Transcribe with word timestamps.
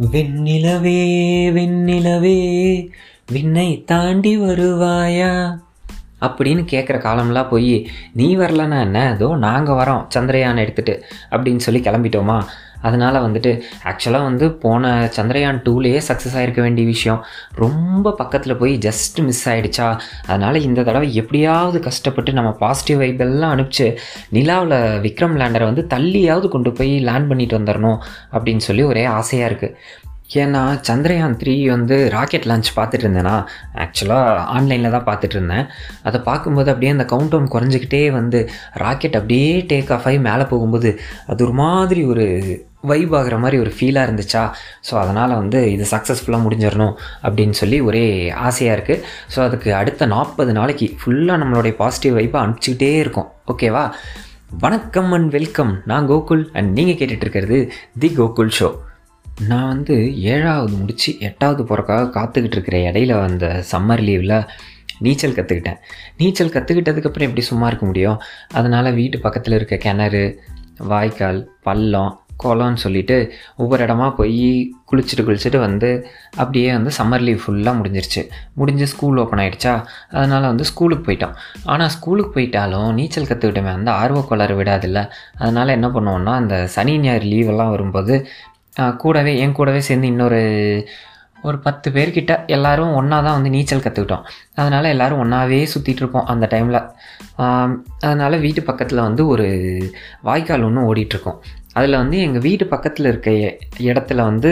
வெண்ணிலவே 0.00 1.00
வெண்ணிலவே 1.52 2.38
விண்ணை 3.32 3.84
தாண்டி 3.84 4.40
வருவாயா? 4.40 5.58
அப்படின்னு 6.20 6.62
கேட்குற 6.70 6.98
காலம்லாம் 6.98 7.48
போய் 7.48 7.88
நீ 8.12 8.36
வரலன்னா 8.36 8.80
என்ன? 8.80 9.12
ஏதோ 9.14 9.36
நாங்கள் 9.36 9.74
வரோம் 9.74 10.06
சந்திரயான் 10.14 10.60
எடுத்துகிட்டு 10.60 11.02
அப்படின்னு 11.30 11.56
சொல்லி 11.56 11.80
கிளம்பிட்டோமா? 11.80 12.44
அதனால் 12.82 13.22
வந்துட்டு 13.22 13.60
ஆக்சுவலாக 13.84 14.22
வந்து 14.22 14.52
போன 14.52 15.10
சந்திரயான் 15.16 15.60
டூலேயே 15.66 16.00
சக்ஸஸ் 16.08 16.34
ஆகிருக்க 16.34 16.60
வேண்டிய 16.60 16.86
விஷயம். 16.86 17.24
ரொம்ப 17.54 18.12
பக்கத்தில் 18.12 18.56
போய் 18.56 18.78
ஜஸ்ட் 18.78 19.18
மிஸ் 19.22 19.48
ஆகிடுச்சா 19.48 19.98
அதனால் 20.26 20.60
இந்த 20.60 20.82
தடவை 20.82 21.14
எப்படியாவது 21.14 21.80
கஷ்டப்பட்டு 21.80 22.32
நம்ம 22.32 22.52
பாசிட்டிவ் 22.52 22.98
வைப் 22.98 23.20
எல்லாம் 23.20 23.58
அனுப்பிச்சு 23.58 23.96
நிலாவில் 24.28 24.76
விக்ரம் 25.00 25.36
லேண்டரை 25.40 25.64
வந்து 25.64 25.86
தள்ளியாவது 25.88 26.48
கொண்டு 26.48 26.72
போய் 26.72 26.98
லேண்ட் 26.98 27.28
பண்ணிட்டு 27.28 27.58
வந்துடணும் 27.58 27.98
அப்படின்னு 28.32 28.64
சொல்லி 28.68 28.82
ஒரே 28.82 29.04
ஆசையாக 29.04 29.54
இருக்குது 29.54 29.76
ஏன்னா 30.34 30.60
சந்திரயான் 30.88 31.36
த்ரீ 31.42 31.68
வந்து 31.68 32.10
ராக்கெட் 32.10 32.44
லான்ச் 32.44 32.68
பார்த்துட்டு 32.76 33.06
இருந்தேனா? 33.06 33.44
ஆக்சுவலாக 33.74 34.36
ஆன்லைனில் 34.36 34.90
தான் 34.90 35.04
பார்த்துட்டு 35.04 35.36
இருந்தேன். 35.36 35.66
அதை 36.02 36.20
பார்க்கும்போது 36.20 36.68
அப்படியே 36.68 36.92
அந்த 36.92 37.04
கவுண்ட் 37.04 37.28
டவுன் 37.28 37.50
குறைஞ்சிக்கிட்டே 37.50 38.10
வந்து 38.10 38.50
ராக்கெட் 38.72 39.14
அப்படியே 39.14 39.60
டேக் 39.60 39.92
ஆஃப் 39.92 40.06
ஆகி 40.06 40.18
மேலே 40.18 40.42
போகும்போது 40.42 41.00
அது 41.26 41.44
ஒரு 41.44 41.52
மாதிரி 41.52 42.04
ஒரு 42.04 42.26
வைப் 42.80 43.14
ஆகிற 43.16 43.38
மாதிரி 43.38 43.62
ஒரு 43.62 43.72
ஃபீலாக 43.80 44.06
இருந்துச்சா? 44.06 44.52
ஸோ 44.90 44.94
அதனால் 44.94 45.34
வந்து 45.34 45.72
இது 45.72 45.86
சக்ஸஸ்ஃபுல்லாக 45.90 46.44
முடிஞ்சிடணும் 46.46 46.94
அப்படின்னு 47.22 47.50
சொல்லி 47.50 47.80
ஒரே 47.80 48.30
ஆசையாக 48.30 48.76
இருக்குது 48.78 49.02
ஸோ 49.36 49.40
அதுக்கு 49.40 49.74
அடுத்த 49.74 50.06
நாற்பது 50.06 50.52
நாளைக்கு 50.52 50.96
ஃபுல்லாக 51.00 51.40
நம்மளுடைய 51.42 51.70
பாசிட்டிவ் 51.70 52.18
வைப்பை 52.18 52.40
அனுப்பிச்சிக்கிட்டே 52.42 52.96
இருக்கும். 52.96 53.32
ஓகேவா 53.46 53.90
வணக்கம் 54.60 55.12
அண்ட் 55.12 55.30
வெல்கம் 55.30 55.82
நான் 55.84 56.08
கோகுல் 56.08 56.44
அண்ட் 56.52 56.72
நீங்கள் 56.72 56.94
கேட்டுட்ருக்கிறது 56.94 57.70
தி 57.98 58.08
கோகுல் 58.16 58.50
ஷோ 58.60 58.74
நான் 59.46 59.68
வந்து 59.68 60.20
ஏழாவது 60.22 60.72
முடித்து 60.76 61.18
எட்டாவது 61.18 61.62
போகிறக்காக 61.62 62.10
காத்துக்கிட்டு 62.16 62.56
இருக்கிற 62.56 62.78
இடையில 62.78 63.12
வந்த 63.20 63.64
சம்மர் 63.72 64.02
லீவில் 64.08 64.48
நீச்சல் 64.98 65.32
கற்றுக்கிட்டேன் 65.32 65.78
நீச்சல் 66.16 66.48
கற்றுக்கிட்டதுக்கப்புறம் 66.48 67.28
எப்படி 67.28 67.40
சும்மா 67.40 67.66
இருக்க 67.66 67.86
முடியும்? 67.86 68.20
அதனால் 68.52 68.92
வீட்டு 68.92 69.18
பக்கத்தில் 69.18 69.54
இருக்க 69.54 69.76
கிணறு 69.76 70.24
வாய்க்கால் 70.78 71.50
பள்ளம் 71.62 72.24
குளம்னு 72.42 72.82
சொல்லிட்டு 72.84 73.16
ஒவ்வொரு 73.56 73.80
இடமா 73.86 74.06
போய் 74.18 74.44
குளிச்சுட்டு 74.90 75.24
குளிச்சுட்டு 75.26 75.58
வந்து 75.66 75.90
அப்படியே 76.40 76.68
வந்து 76.76 76.92
சம்மர் 76.98 77.24
லீவ் 77.26 77.42
ஃபுல்லாக 77.42 77.74
முடிஞ்சிருச்சு. 77.80 78.22
முடிஞ்சு 78.60 78.86
ஸ்கூல் 78.92 79.20
ஓப்பன் 79.22 79.42
ஆகிடுச்சா 79.44 79.74
அதனால் 80.16 80.48
வந்து 80.50 80.64
ஸ்கூலுக்கு 80.70 81.04
போயிட்டோம். 81.08 81.36
ஆனால் 81.72 81.92
ஸ்கூலுக்கு 81.96 82.32
போயிட்டாலும் 82.36 82.88
நீச்சல் 83.00 83.28
கற்றுக்கிட்டோமே 83.30 83.72
அந்த 83.78 83.92
ஆர்வக்கோளாறு 84.02 84.56
விடாதில்ல. 84.60 85.02
அதனால் 85.42 85.76
என்ன 85.78 85.90
பண்ணுவோன்னா 85.96 86.34
அந்த 86.42 86.56
சனி 86.76 86.96
ஞாயிறு 86.98 87.28
லீவெல்லாம் 87.34 87.74
வரும்போது 87.76 88.16
கூடவே 88.96 89.32
என் 89.38 89.56
கூடவே 89.60 89.80
சேர்ந்து 89.86 90.06
இன்னொரு 90.06 90.42
ஒரு 91.42 91.58
பத்து 91.58 91.88
பேர்கிட்ட 91.90 92.32
எல்லோரும் 92.46 92.94
ஒன்றா 92.94 93.18
தான் 93.20 93.36
வந்து 93.36 93.52
நீச்சல் 93.54 93.82
கற்றுக்கிட்டோம் 93.84 94.24
அதனால் 94.54 94.90
எல்லோரும் 94.94 95.20
ஒன்றாவே 95.24 95.60
சுற்றிட்டு 95.74 96.02
இருப்போம் 96.02 96.26
அந்த 96.26 96.44
டைமில் 96.52 96.80
அதனால் 98.00 98.36
வீட்டு 98.38 98.62
பக்கத்தில் 98.62 99.06
வந்து 99.08 99.22
ஒரு 99.26 99.46
வாய்க்கால் 100.22 100.66
ஒன்று 100.68 100.86
ஓடிட்டுருக்கோம் 100.90 101.38
அதில் 101.78 101.98
வந்து 102.02 102.16
எங்கள் 102.26 102.44
வீட்டு 102.46 102.64
பக்கத்தில் 102.72 103.08
இருக்க 103.10 103.30
இடத்துல 103.90 104.20
வந்து 104.28 104.50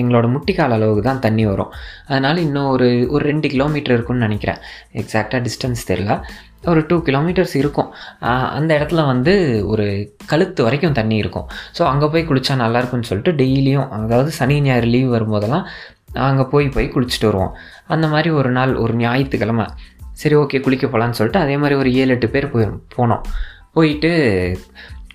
எங்களோட 0.00 0.26
முட்டிக்கால் 0.34 0.74
அளவுக்கு 0.76 1.04
தான் 1.08 1.22
தண்ணி 1.26 1.44
வரும். 1.50 1.70
அதனால் 2.08 2.40
இன்னும் 2.46 2.70
ஒரு 2.74 2.88
ஒரு 3.14 3.22
ரெண்டு 3.30 3.48
கிலோமீட்டர் 3.54 3.94
இருக்கும்னு 3.96 4.26
நினைக்கிறேன். 4.26 4.60
எக்ஸாக்டாக 5.02 5.40
டிஸ்டன்ஸ் 5.46 5.88
தெரில 5.90 6.14
ஒரு 6.72 6.80
டூ 6.90 6.96
கிலோமீட்டர்ஸ் 7.08 7.54
இருக்கும். 7.62 7.88
அந்த 8.58 8.70
இடத்துல 8.78 9.00
வந்து 9.12 9.32
ஒரு 9.72 9.86
கழுத்து 10.30 10.60
வரைக்கும் 10.66 10.98
தண்ணி 11.00 11.16
இருக்கும். 11.22 11.48
ஸோ 11.78 11.82
அங்கே 11.92 12.06
போய் 12.12 12.28
குளித்தா 12.28 12.54
நல்லாயிருக்கும்னு 12.64 13.10
சொல்லிட்டு 13.10 13.34
டெய்லியும் 13.42 13.88
அதாவது 13.98 14.32
சனி 14.38 14.56
ஞாயிறு 14.66 14.88
லீவ் 14.94 15.10
வரும்போதெல்லாம் 15.16 15.66
அங்கே 16.28 16.44
போய் 16.52 16.66
போய் 16.76 16.92
குளிச்சுட்டு 16.94 17.28
வருவோம். 17.30 17.54
அந்த 17.94 18.06
மாதிரி 18.14 18.30
ஒரு 18.40 18.52
நாள் 18.58 18.72
ஒரு 18.84 18.94
ஞாயிற்றுக்கிழமை. 19.02 19.66
சரி 20.22 20.34
ஓகே 20.42 20.58
குளிக்க 20.64 20.86
போகலான்னு 20.86 21.18
சொல்லிட்டு 21.18 21.42
அதே 21.44 21.56
மாதிரி 21.62 21.76
ஒரு 21.82 21.90
ஏழு 22.00 22.12
எட்டு 22.16 22.28
பேர் 22.34 22.52
போய் 22.52 22.66
போனோம். 22.96 23.24
போயிட்டு 23.76 24.10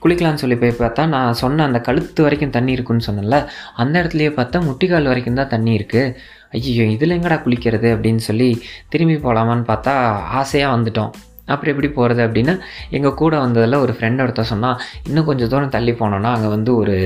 குளிக்கலான்னு 0.04 0.42
சொல்லி 0.44 0.58
போய் 0.64 0.74
பார்த்தா 0.82 1.06
நான் 1.14 1.40
சொன்ன 1.44 1.66
அந்த 1.70 1.80
கழுத்து 1.88 2.26
வரைக்கும் 2.26 2.56
தண்ணி 2.58 2.72
இருக்குன்னு 2.78 3.08
சொன்னேன்ல 3.08 3.40
அந்த 3.84 3.96
இடத்துலையே 4.02 4.34
பார்த்தா 4.40 4.60
முட்டிக்கால் 4.68 5.12
வரைக்கும் 5.12 5.40
தான் 5.42 5.54
தண்ணி 5.56 5.74
இருக்குது 5.80 6.14
ஐயோ 6.58 6.86
இதில் 6.98 7.16
எங்கடா 7.18 7.38
குளிக்கிறது 7.46 7.90
அப்படின்னு 7.96 8.24
சொல்லி 8.30 8.50
திரும்பி 8.94 9.18
போகலாமான்னு 9.26 9.66
பார்த்தா 9.72 9.96
ஆசையாக 10.42 10.76
வந்துட்டோம். 10.76 11.12
அப்புறம் 11.54 11.72
எப்படி 11.74 11.90
போகிறது 11.94 12.22
அப்படின்னா 12.26 12.54
எங்கள் 12.98 13.20
கூட 13.22 13.34
வந்ததில் 13.44 13.82
ஒரு 13.84 13.94
ஃப்ரெண்ட் 13.98 14.22
ஒருத்தர் 14.24 14.52
சொன்னால் 14.54 14.82
இன்னும் 15.08 15.28
கொஞ்சம் 15.30 15.52
தூரம் 15.54 15.76
தள்ளி 15.76 15.94
போனோன்னா 16.02 16.32
அங்கே 16.36 16.50
வந்து 16.56 16.72
ஒரு 16.82 16.98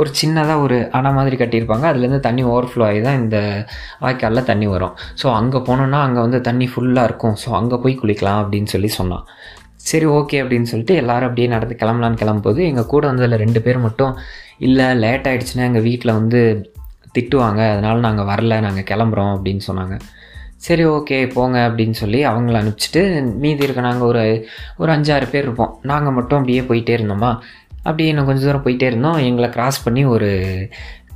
ஒரு 0.00 0.10
சின்னதாக 0.20 0.62
ஒரு 0.64 0.76
அணை 0.96 1.10
மாதிரி 1.18 1.36
கட்டியிருப்பாங்க. 1.40 1.84
அதுலேருந்து 1.90 2.24
தண்ணி 2.26 2.42
ஓவர்ஃப்ளோ 2.52 2.84
ஆகி 2.88 3.00
தான் 3.06 3.18
இந்த 3.20 3.36
வாய்க்காலில் 4.02 4.48
தண்ணி 4.50 4.66
வரும். 4.72 4.94
ஸோ 5.20 5.26
அங்கே 5.40 5.60
போனோன்னா 5.68 6.00
அங்கே 6.06 6.20
வந்து 6.26 6.40
தண்ணி 6.48 6.66
ஃபுல்லாக 6.72 7.08
இருக்கும். 7.08 7.36
ஸோ 7.42 7.48
அங்கே 7.60 7.76
போய் 7.84 8.00
குளிக்கலாம் 8.02 8.40
அப்படின்னு 8.42 8.72
சொல்லி 8.74 8.90
சொன்னான். 8.98 9.24
சரி 9.90 10.06
ஓகே 10.18 10.38
அப்படின்னு 10.42 10.70
சொல்லிட்டு 10.70 10.94
எல்லோரும் 10.94 11.28
அப்படியே 11.28 11.46
நடந்து 11.46 11.76
கிளம்பலான்னு 11.80 12.20
கிளம்பும்போது 12.22 12.60
எங்கள் 12.70 12.90
கூட 12.92 13.06
வந்ததில் 13.12 13.42
ரெண்டு 13.44 13.60
பேர் 13.62 13.78
மட்டும் 13.78 14.12
இல்லை 14.58 14.86
லேட் 14.94 15.26
ஆகிடுச்சுன்னா 15.26 15.66
எங்கள் 15.70 15.82
வீட்டில் 15.82 16.12
வந்து 16.12 16.40
திட்டுவாங்க 17.18 17.60
அதனால் 17.72 18.06
நாங்கள் 18.06 18.24
வரல 18.24 18.56
நாங்கள் 18.60 18.88
கிளம்புறோம் 18.90 19.32
அப்படின்னு 19.34 19.62
சொன்னாங்க. 19.66 19.96
சரி 20.66 20.84
ஓகே 20.86 21.18
போங்க 21.32 21.58
அப்படின்னு 21.68 21.96
சொல்லி 22.00 22.20
அவங்கள 22.26 22.56
அனுப்பிச்சிட்டு 22.60 23.02
மீதி 23.42 23.64
இருக்க 23.64 23.80
நாங்கள் 23.80 24.08
ஒரு 24.08 24.24
ஒரு 24.76 24.90
அஞ்சாறு 24.92 25.26
பேர் 25.30 25.42
இருப்போம். 25.42 25.78
நாங்கள் 25.82 26.16
மட்டும் 26.18 26.38
அப்படியே 26.38 26.62
போயிட்டே 26.70 26.94
இருந்தோமா? 26.98 27.30
அப்படியே 27.78 28.08
இன்னும் 28.08 28.28
கொஞ்சம் 28.30 28.46
தூரம் 28.46 28.64
போயிட்டே 28.66 28.86
இருந்தோம். 28.92 29.18
எங்களை 29.28 29.48
க்ராஸ் 29.50 29.84
பண்ணி 29.84 30.04
ஒரு 30.04 30.30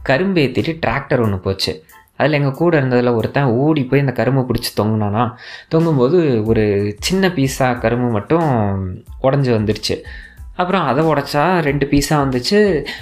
கரும்பு 0.02 0.40
ஏற்றிட்டு 0.40 0.74
டிராக்டர் 0.86 1.22
ஒன்று 1.22 1.38
போச்சு. 1.38 1.72
அதில் 2.20 2.38
எங்கள் 2.38 2.58
கூட 2.62 2.72
இருந்ததில் 2.80 3.16
ஒருத்தன் 3.18 3.52
ஓடி 3.62 3.84
போய் 3.84 4.00
அந்த 4.00 4.12
கரும்பு 4.12 4.42
பிடிச்சி 4.48 4.72
தொங்கினானா 4.80 5.24
தொங்கும்போது 5.74 6.18
ஒரு 6.44 6.64
சின்ன 7.00 7.28
பீஸாக 7.28 7.78
கரும்பு 7.78 8.10
மட்டும் 8.10 8.48
உடஞ்சி 9.22 9.52
வந்துடுச்சு 9.58 9.96
அப்புறம் 10.60 10.86
அதை 10.86 11.02
உடச்சா 11.04 11.42
ரெண்டு 11.60 11.84
பீஸாக 11.86 12.22
வந்துச்சு. 12.24 12.58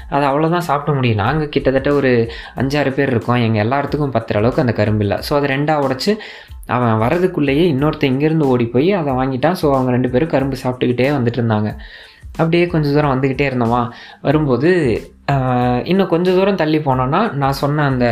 அது 0.09 0.25
அவ்வளோதான் 0.27 0.67
சாப்பிட 0.69 0.91
முடியும். 0.97 1.21
நாங்கள் 1.23 1.49
கிட்டத்தட்ட 1.49 1.91
ஒரு 1.93 2.11
அஞ்சாறு 2.57 2.91
பேர் 2.93 3.11
இருக்கோம். 3.11 3.41
எங்கள் 3.47 3.63
எல்லாத்துக்கும் 3.65 4.15
பத்துற 4.17 4.37
அளவுக்கு 4.41 4.65
அந்த 4.65 4.75
கரும்பு 4.81 5.05
இல்லை. 5.05 5.17
ஸோ 5.29 5.33
அதை 5.39 5.49
ரெண்டாக 5.55 5.85
உடச்சி 5.87 6.13
அவன் 6.77 6.95
வரதுக்குள்ளேயே 7.03 7.65
இன்னொருத்தன் 7.75 8.13
இங்கேருந்து 8.13 8.49
ஓடி 8.53 8.67
போய் 8.67 8.91
அதை 8.93 9.13
வாங்கிட்டான். 9.15 9.59
ஸோ 9.63 9.67
அவங்க 9.75 9.91
ரெண்டு 9.91 10.11
பேரும் 10.11 10.33
கரும்பு 10.35 10.57
சாப்பிட்டுக்கிட்டே 10.63 11.09
வந்துட்டு 11.19 11.41
இருந்தாங்க. 11.41 11.71
அப்படியே 12.33 12.67
கொஞ்சம் 12.67 12.95
தூரம் 12.95 13.15
வந்துக்கிட்டே 13.15 13.47
இருந்தோமா. 13.51 13.83
வரும்போது 14.23 14.71
இன்னும் 15.91 16.09
கொஞ்சம் 16.09 16.37
தூரம் 16.37 16.59
தள்ளி 16.61 16.79
போனோன்னா 16.79 17.33
நான் 17.33 17.53
சொன்ன 17.53 17.85
அந்த 17.85 18.07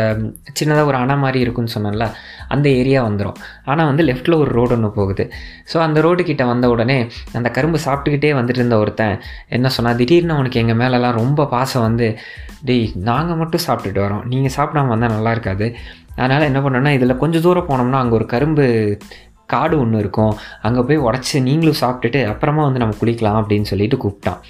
சின்னதாக 0.59 0.85
ஒரு 0.85 0.97
அணை 0.97 1.17
மாதிரி 1.17 1.39
இருக்குன்னு 1.45 1.75
சொன்னேன்ல 1.75 2.07
அந்த 2.49 2.69
ஏரியா 2.69 3.09
வந்துடும் 3.09 3.39
ஆனால் 3.65 3.87
வந்து 3.87 4.03
லெஃப்ட்டில் 4.05 4.39
ஒரு 4.39 4.51
ரோடு 4.51 4.75
ஒன்று 4.77 4.91
போகுது. 4.91 5.25
ஸோ 5.73 5.79
அந்த 5.79 6.01
ரோடு 6.01 6.37
வந்த 6.47 6.69
உடனே 6.69 7.09
அந்த 7.33 7.51
கரும்பு 7.51 7.79
சாப்பிட்டுக்கிட்டே 7.85 8.33
வந்துட்டு 8.39 8.61
இருந்த 8.63 8.79
ஒருத்தன் 8.79 9.21
என்ன 9.49 9.69
சொன்னால் 9.69 9.97
திடீர்னு 9.97 10.37
உனக்கு 10.37 10.61
எங்கள் 10.61 10.77
மேலெலாம் 10.77 11.13
ரொம்ப 11.13 11.47
பாசம் 11.47 11.83
வந்து 11.83 12.19
டேய் 12.65 12.93
நாங்கள் 12.95 13.37
மட்டும் 13.37 13.65
சாப்பிட்டுட்டு 13.67 14.05
வரோம். 14.07 14.25
நீங்கள் 14.25 14.55
சாப்பிடாம 14.57 14.87
வந்தால் 14.87 15.11
நல்லா 15.11 15.31
இருக்காது. 15.31 15.75
அதனால் 16.17 16.43
என்ன 16.43 16.61
பண்ணோன்னா 16.61 16.89
இதில் 16.89 17.17
கொஞ்சம் 17.17 17.43
தூரம் 17.43 17.69
போனோம்னா 17.69 18.03
அங்கே 18.03 18.15
ஒரு 18.15 18.27
கரும்பு 18.27 18.99
காடு 19.47 19.79
ஒன்று 19.81 19.99
இருக்கும். 19.99 20.37
அங்கே 20.63 20.81
போய் 20.81 21.05
உடச்சி 21.09 21.41
நீங்களும் 21.41 21.81
சாப்பிட்டுட்டு 21.81 22.27
அப்புறமா 22.27 22.63
வந்து 22.63 22.79
நம்ம 22.79 22.95
குளிக்கலாம் 23.01 23.41
அப்படின்னு 23.43 23.71
சொல்லிட்டு 23.73 23.97
கூப்பிட்டான். 24.05 24.41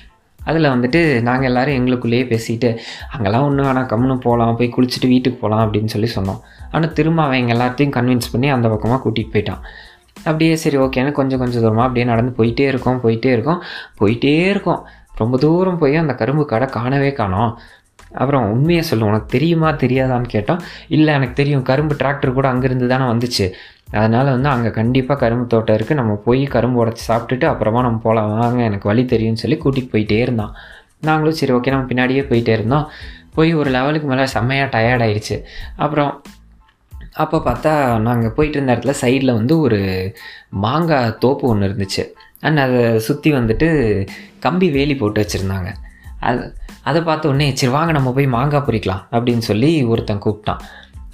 அதில் 0.50 0.72
வந்துட்டு 0.74 1.00
நாங்கள் 1.28 1.48
எல்லோரும் 1.50 1.76
எங்களுக்குள்ளேயே 1.78 2.24
பேசிட்டு 2.32 2.70
அங்கெல்லாம் 3.14 3.46
ஒன்றும் 3.48 3.68
வேணாம் 3.68 3.88
கம்முன்னு 3.92 4.16
போகலாம் 4.26 4.56
போய் 4.60 4.72
குளிச்சுட்டு 4.76 5.08
வீட்டுக்கு 5.14 5.38
போகலாம் 5.42 5.62
அப்படின்னு 5.66 5.92
சொல்லி 5.94 6.10
சொன்னோம். 6.16 6.40
ஆனால் 6.74 6.92
திரும்ப 6.98 7.22
அவன் 7.26 7.40
எங்கள் 7.42 7.56
எல்லாத்தையும் 7.56 7.94
கன்வின்ஸ் 7.96 8.32
பண்ணி 8.34 8.50
அந்த 8.56 8.68
பக்கமாக 8.74 9.00
கூட்டிகிட்டு 9.04 9.34
போயிட்டான். 9.36 9.62
அப்படியே 10.28 10.54
சரி 10.64 10.76
ஓகேன்னு 10.84 11.10
கொஞ்சம் 11.18 11.40
கொஞ்சம் 11.42 11.62
தூரமாக 11.64 11.86
அப்படியே 11.88 12.06
நடந்து 12.12 12.32
போயிட்டே 12.38 12.66
இருக்கோம் 12.72 13.00
போயிட்டே 13.04 13.32
இருக்கோம் 13.36 13.60
போயிட்டே 14.00 14.34
இருக்கோம். 14.52 14.82
ரொம்ப 15.20 15.36
தூரம் 15.44 15.80
போய் 15.82 16.02
அந்த 16.04 16.14
கரும்பு 16.20 16.44
கடை 16.52 16.68
காணவே 16.76 17.10
காணோம். 17.20 17.52
அப்புறம் 18.20 18.44
உண்மையை 18.54 18.82
சொல்லுவோம் 18.88 19.12
உனக்கு 19.12 19.28
தெரியுமா 19.36 19.68
தெரியாதான்னு 19.82 20.28
கேட்டோம். 20.34 20.60
இல்லை 20.96 21.10
எனக்கு 21.18 21.34
தெரியும் 21.40 21.64
கரும்பு 21.70 21.94
டிராக்டர் 22.02 22.36
கூட 22.38 22.46
அங்கேருந்து 22.52 22.86
தானே 22.92 23.06
வந்துச்சு. 23.12 23.46
அதனால் 23.88 24.30
வந்து 24.30 24.48
அங்கே 24.48 24.70
கண்டிப்பாக 24.70 25.20
கரும்பு 25.20 25.46
தோட்டம் 25.46 25.76
இருக்குது 25.78 25.94
நம்ம 25.94 26.14
போய் 26.24 26.42
கரும்பு 26.44 26.78
உடச்சி 26.84 27.04
சாப்பிட்டுட்டு 27.08 27.44
அப்புறமா 27.44 27.80
நம்ம 27.80 27.98
போகலாம் 27.98 28.32
வாங்க 28.38 28.62
எனக்கு 28.62 28.88
வழி 28.88 29.04
தெரியும்னு 29.04 29.42
சொல்லி 29.42 29.58
கூட்டிகிட்டு 29.64 29.92
போயிட்டே 29.92 30.18
இருந்தான். 30.20 30.54
நாங்களும் 31.00 31.38
சரி 31.40 31.52
ஓகே 31.52 31.70
நம்ம 31.70 31.88
பின்னாடியே 31.92 32.22
போயிட்டே 32.30 32.52
இருந்தோம். 32.52 32.86
போய் 33.34 33.54
ஒரு 33.54 33.70
லெவலுக்கு 33.70 34.08
மேலே 34.08 34.26
செம்மையாக 34.26 34.78
டயர்ட் 34.78 35.04
ஆயிடுச்சு. 35.06 35.36
அப்புறம் 35.76 36.22
அப்போ 37.12 37.38
பார்த்தா 37.38 37.72
நாங்கள் 37.98 38.32
போயிட்டு 38.32 38.56
இருந்த 38.58 38.74
இடத்துல 38.74 38.94
சைடில் 39.02 39.34
வந்து 39.34 39.60
ஒரு 39.60 39.78
மாங்காய் 40.64 41.16
தோப்பு 41.18 41.48
ஒன்று 41.48 41.68
இருந்துச்சு. 41.68 42.04
அண்ட் 42.40 42.58
அதை 42.58 42.98
சுற்றி 42.98 43.32
வந்துட்டு 43.32 43.68
கம்பி 44.38 44.70
வேலி 44.70 44.96
போட்டு 44.96 45.20
வச்சுருந்தாங்க. 45.22 45.70
அது 46.20 46.42
அதை 46.82 47.02
பார்த்த 47.02 47.28
உடனே 47.28 47.46
சரி 47.54 47.72
வாங்க 47.72 47.92
நம்ம 47.92 48.12
போய் 48.12 48.26
மாங்காய் 48.26 48.66
பொறிக்கலாம் 48.66 49.04
அப்படின்னு 49.12 49.44
சொல்லி 49.50 49.70
ஒருத்தன் 49.84 50.22
கூப்பிட்டான். 50.24 50.62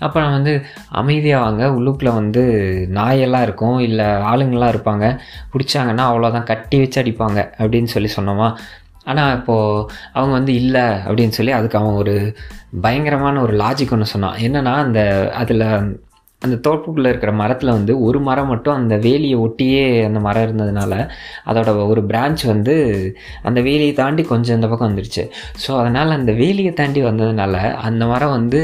அப்போ 0.07 0.19
நான் 0.21 0.37
வந்து 0.39 0.55
அமைதியாக 1.01 1.45
வாங்க. 1.45 1.65
உள்ளுக்குள்ளே 1.79 2.13
வந்து 2.21 2.45
நாயெல்லாம் 2.95 3.47
இருக்கும். 3.49 3.79
இல்லை 3.89 4.07
ஆளுங்கள்லாம் 4.31 4.73
இருப்பாங்க. 4.75 5.07
பிடிச்சாங்கன்னா 5.53 6.05
அவ்வளோதான் 6.11 6.51
கட்டி 6.53 6.79
வச்சு 6.79 7.03
அடிப்பாங்க 7.03 7.41
அப்படின்னு 7.63 7.91
சொல்லி 7.95 8.11
சொன்னோமா? 8.17 8.49
ஆனால் 9.05 9.33
இப்போது 9.37 9.87
அவங்க 10.13 10.35
வந்து 10.39 10.53
இல்லை 10.55 10.87
அப்படின்னு 11.09 11.37
சொல்லி 11.39 11.53
அதுக்கு 11.53 11.79
அவன் 11.79 12.01
ஒரு 12.03 12.15
பயங்கரமான 12.81 13.41
ஒரு 13.43 13.55
லாஜிக் 13.57 13.95
ஒன்று 13.97 14.13
சொன்னான். 14.15 14.39
என்னென்னா 14.47 14.75
அந்த 14.87 15.01
அதில் 15.41 15.67
அந்த 16.45 16.57
தோப்புக்குள்ளே 16.67 17.11
இருக்கிற 17.13 17.33
மரத்தில் 17.33 17.75
வந்து 17.77 17.93
ஒரு 18.01 18.21
மரம் 18.21 18.51
மட்டும் 18.53 18.77
அந்த 18.81 18.95
வேலியை 19.07 19.37
ஒட்டியே 19.45 19.85
அந்த 20.09 20.21
மரம் 20.21 20.45
இருந்ததுனால 20.47 20.95
அதோட 21.51 21.71
ஒரு 21.93 22.03
பிரான்ச் 22.11 22.43
வந்து 22.53 22.75
அந்த 23.43 23.59
வேலியை 23.61 23.95
தாண்டி 24.01 24.25
கொஞ்சம் 24.33 24.57
இந்த 24.57 24.69
பக்கம் 24.69 24.91
வந்துடுச்சு 24.91 25.25
ஸோ 25.65 25.71
அதனால் 25.81 26.17
அந்த 26.19 26.33
வேலியை 26.43 26.73
தாண்டி 26.73 27.03
வந்ததுனால 27.05 27.55
அந்த 27.89 28.07
மரம் 28.07 28.35
வந்து 28.39 28.61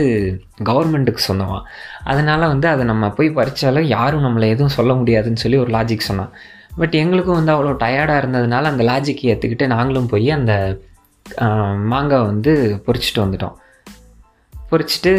கவர்மெண்ட்டுக்கு 0.70 1.26
சொந்தமாக 1.28 1.62
அதனால் 2.04 2.50
வந்து 2.52 2.68
அதை 2.68 2.84
நம்ம 2.84 3.10
போய் 3.10 3.36
பறித்தாலும் 3.38 3.88
யாரும் 3.96 4.26
நம்மளை 4.26 4.48
எதுவும் 4.54 4.76
சொல்ல 4.78 4.92
முடியாதுன்னு 4.94 5.42
சொல்லி 5.44 5.58
ஒரு 5.64 5.72
லாஜிக் 5.76 6.08
சொன்னான். 6.10 6.32
பட் 6.80 6.94
எங்களுக்கும் 7.02 7.38
வந்து 7.38 7.52
அவ்வளோ 7.54 7.72
டயர்டாக 7.84 8.20
இருந்ததுனால 8.22 8.70
அந்த 8.72 8.84
லாஜிக்கை 8.90 9.26
ஏற்றுக்கிட்டு 9.32 9.66
நாங்களும் 9.74 10.10
போய் 10.12 10.28
அந்த 10.38 10.52
மாங்காய் 11.92 12.28
வந்து 12.30 12.52
பொறிச்சிட்டு 12.86 13.20
வந்துட்டோம். 13.24 13.56
பொரிச்சிட்டு 14.70 15.12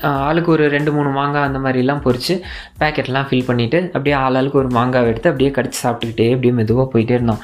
ஆளுக்கு 0.00 0.50
ஒரு 0.52 0.68
ரெண்டு 0.68 0.92
மூணு 0.92 1.08
மாங்காய் 1.08 1.46
அந்த 1.48 1.58
மாதிரிலாம் 1.58 2.02
பொறிச்சு 2.06 2.34
பேக்கெட்லாம் 2.80 3.28
ஃபில் 3.28 3.48
பண்ணிவிட்டு 3.50 3.86
அப்படியே 3.86 4.16
ஆளாளுக்கு 4.16 4.60
ஒரு 4.62 4.68
மாங்காய் 4.68 5.06
எடுத்து 5.06 5.30
அப்படியே 5.30 5.50
கடிச்சு 5.50 5.80
சாப்பிட்டுக்கிட்டே 5.82 6.28
அப்படியே 6.30 6.52
மெதுவாக 6.52 6.86
போயிட்டே 6.92 7.10
இருந்தோம். 7.10 7.42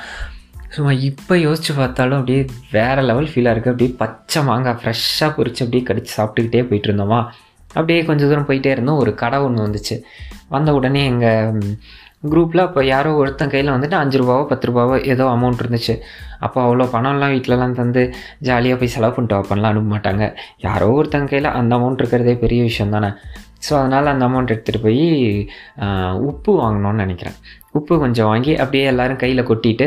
சும்மா 0.69 0.93
இப்போ 0.93 1.35
யோசிச்சு 1.35 1.73
பார்த்தாலும் 1.77 2.19
அப்படியே 2.19 2.47
வேறு 2.71 3.03
லெவல் 3.03 3.29
ஃபீலாக 3.35 3.55
இருக்குது 3.55 3.75
அப்படியே 3.75 3.91
பச்சை 3.99 4.43
மாங்காய் 4.45 4.79
ஃப்ரெஷ்ஷாக 4.83 5.31
பொறிச்சு 5.37 5.63
அப்படியே 5.67 5.83
கடிச்சு 5.89 6.13
சாப்பிட்டுக்கிட்டே 6.17 6.63
போயிட்டு 6.69 6.91
இருந்தோமா? 6.93 7.21
அப்படியே 7.67 8.05
கொஞ்சம் 8.05 8.29
தூரம் 8.29 8.49
போயிட்டே 8.49 8.67
இருந்தோம். 8.67 8.97
ஒரு 8.97 9.15
கடை 9.15 9.39
ஒன்று 9.39 9.67
வந்துச்சு. 9.67 10.03
வந்த 10.49 10.75
உடனே 10.75 11.05
எங்கள் 11.05 11.61
குரூப்பில் 12.23 12.63
அப்போ 12.65 12.81
யாரோ 12.85 13.11
ஒருத்தன் 13.21 13.51
கையில் 13.53 13.73
வந்துட்டு 13.75 13.97
அஞ்சு 14.01 14.17
ரூபாவோ 14.21 14.45
பத்து 14.51 14.67
ரூபாவோ 14.69 14.95
ஏதோ 15.13 15.25
அமௌண்ட் 15.35 15.61
இருந்துச்சு. 15.63 15.95
அப்போ 16.45 16.59
அவ்வளோ 16.67 16.87
பணம்லாம் 16.95 17.33
வீட்டிலலாம் 17.35 17.77
தந்து 17.81 18.03
ஜாலியாக 18.49 18.79
போய் 18.81 18.93
செலவு 18.95 19.15
பண்ணிட்டு 19.17 19.37
ஓப்பன்லாம் 19.41 19.73
அனுப்ப 19.75 19.91
மாட்டாங்க. 19.95 20.25
யாரோ 20.67 20.89
ஒருத்தங்க 20.99 21.31
கையில் 21.33 21.51
அந்த 21.59 21.73
அமௌண்ட் 21.79 22.01
இருக்கிறதே 22.03 22.35
பெரிய 22.45 22.63
விஷயம் 22.71 22.95
தானே. 22.97 23.11
ஸோ 23.67 23.73
அதனால் 23.81 24.13
அந்த 24.15 24.25
அமௌண்ட் 24.29 24.53
எடுத்துகிட்டு 24.55 24.85
போய் 24.87 25.05
உப்பு 26.31 26.53
வாங்கணும்னு 26.63 27.05
நினைக்கிறேன். 27.05 27.39
உப்பு 27.79 27.95
கொஞ்சம் 28.05 28.29
வாங்கி 28.33 28.53
அப்படியே 28.63 28.85
எல்லோரும் 28.93 29.23
கையில் 29.23 29.49
கொட்டிட்டு 29.51 29.87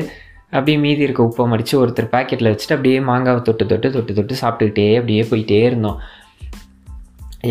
அப்படியே 0.56 0.78
மீதி 0.86 1.06
இருக்க 1.08 1.22
உப்பை 1.30 1.44
மடித்து 1.52 1.76
ஒருத்தர் 1.82 2.14
பாக்கெட்டில் 2.16 2.52
வச்சுட்டு 2.52 2.76
அப்படியே 2.78 3.00
மாங்காவை 3.10 3.42
தொட்டு 3.48 3.64
தொட்டு 3.72 3.88
தொட்டு 3.96 4.14
தொட்டு 4.20 4.36
சாப்பிட்டுக்கிட்டே 4.42 4.88
அப்படியே 5.00 5.24
போயிட்டே 5.32 5.60
இருந்தோம். 5.70 6.00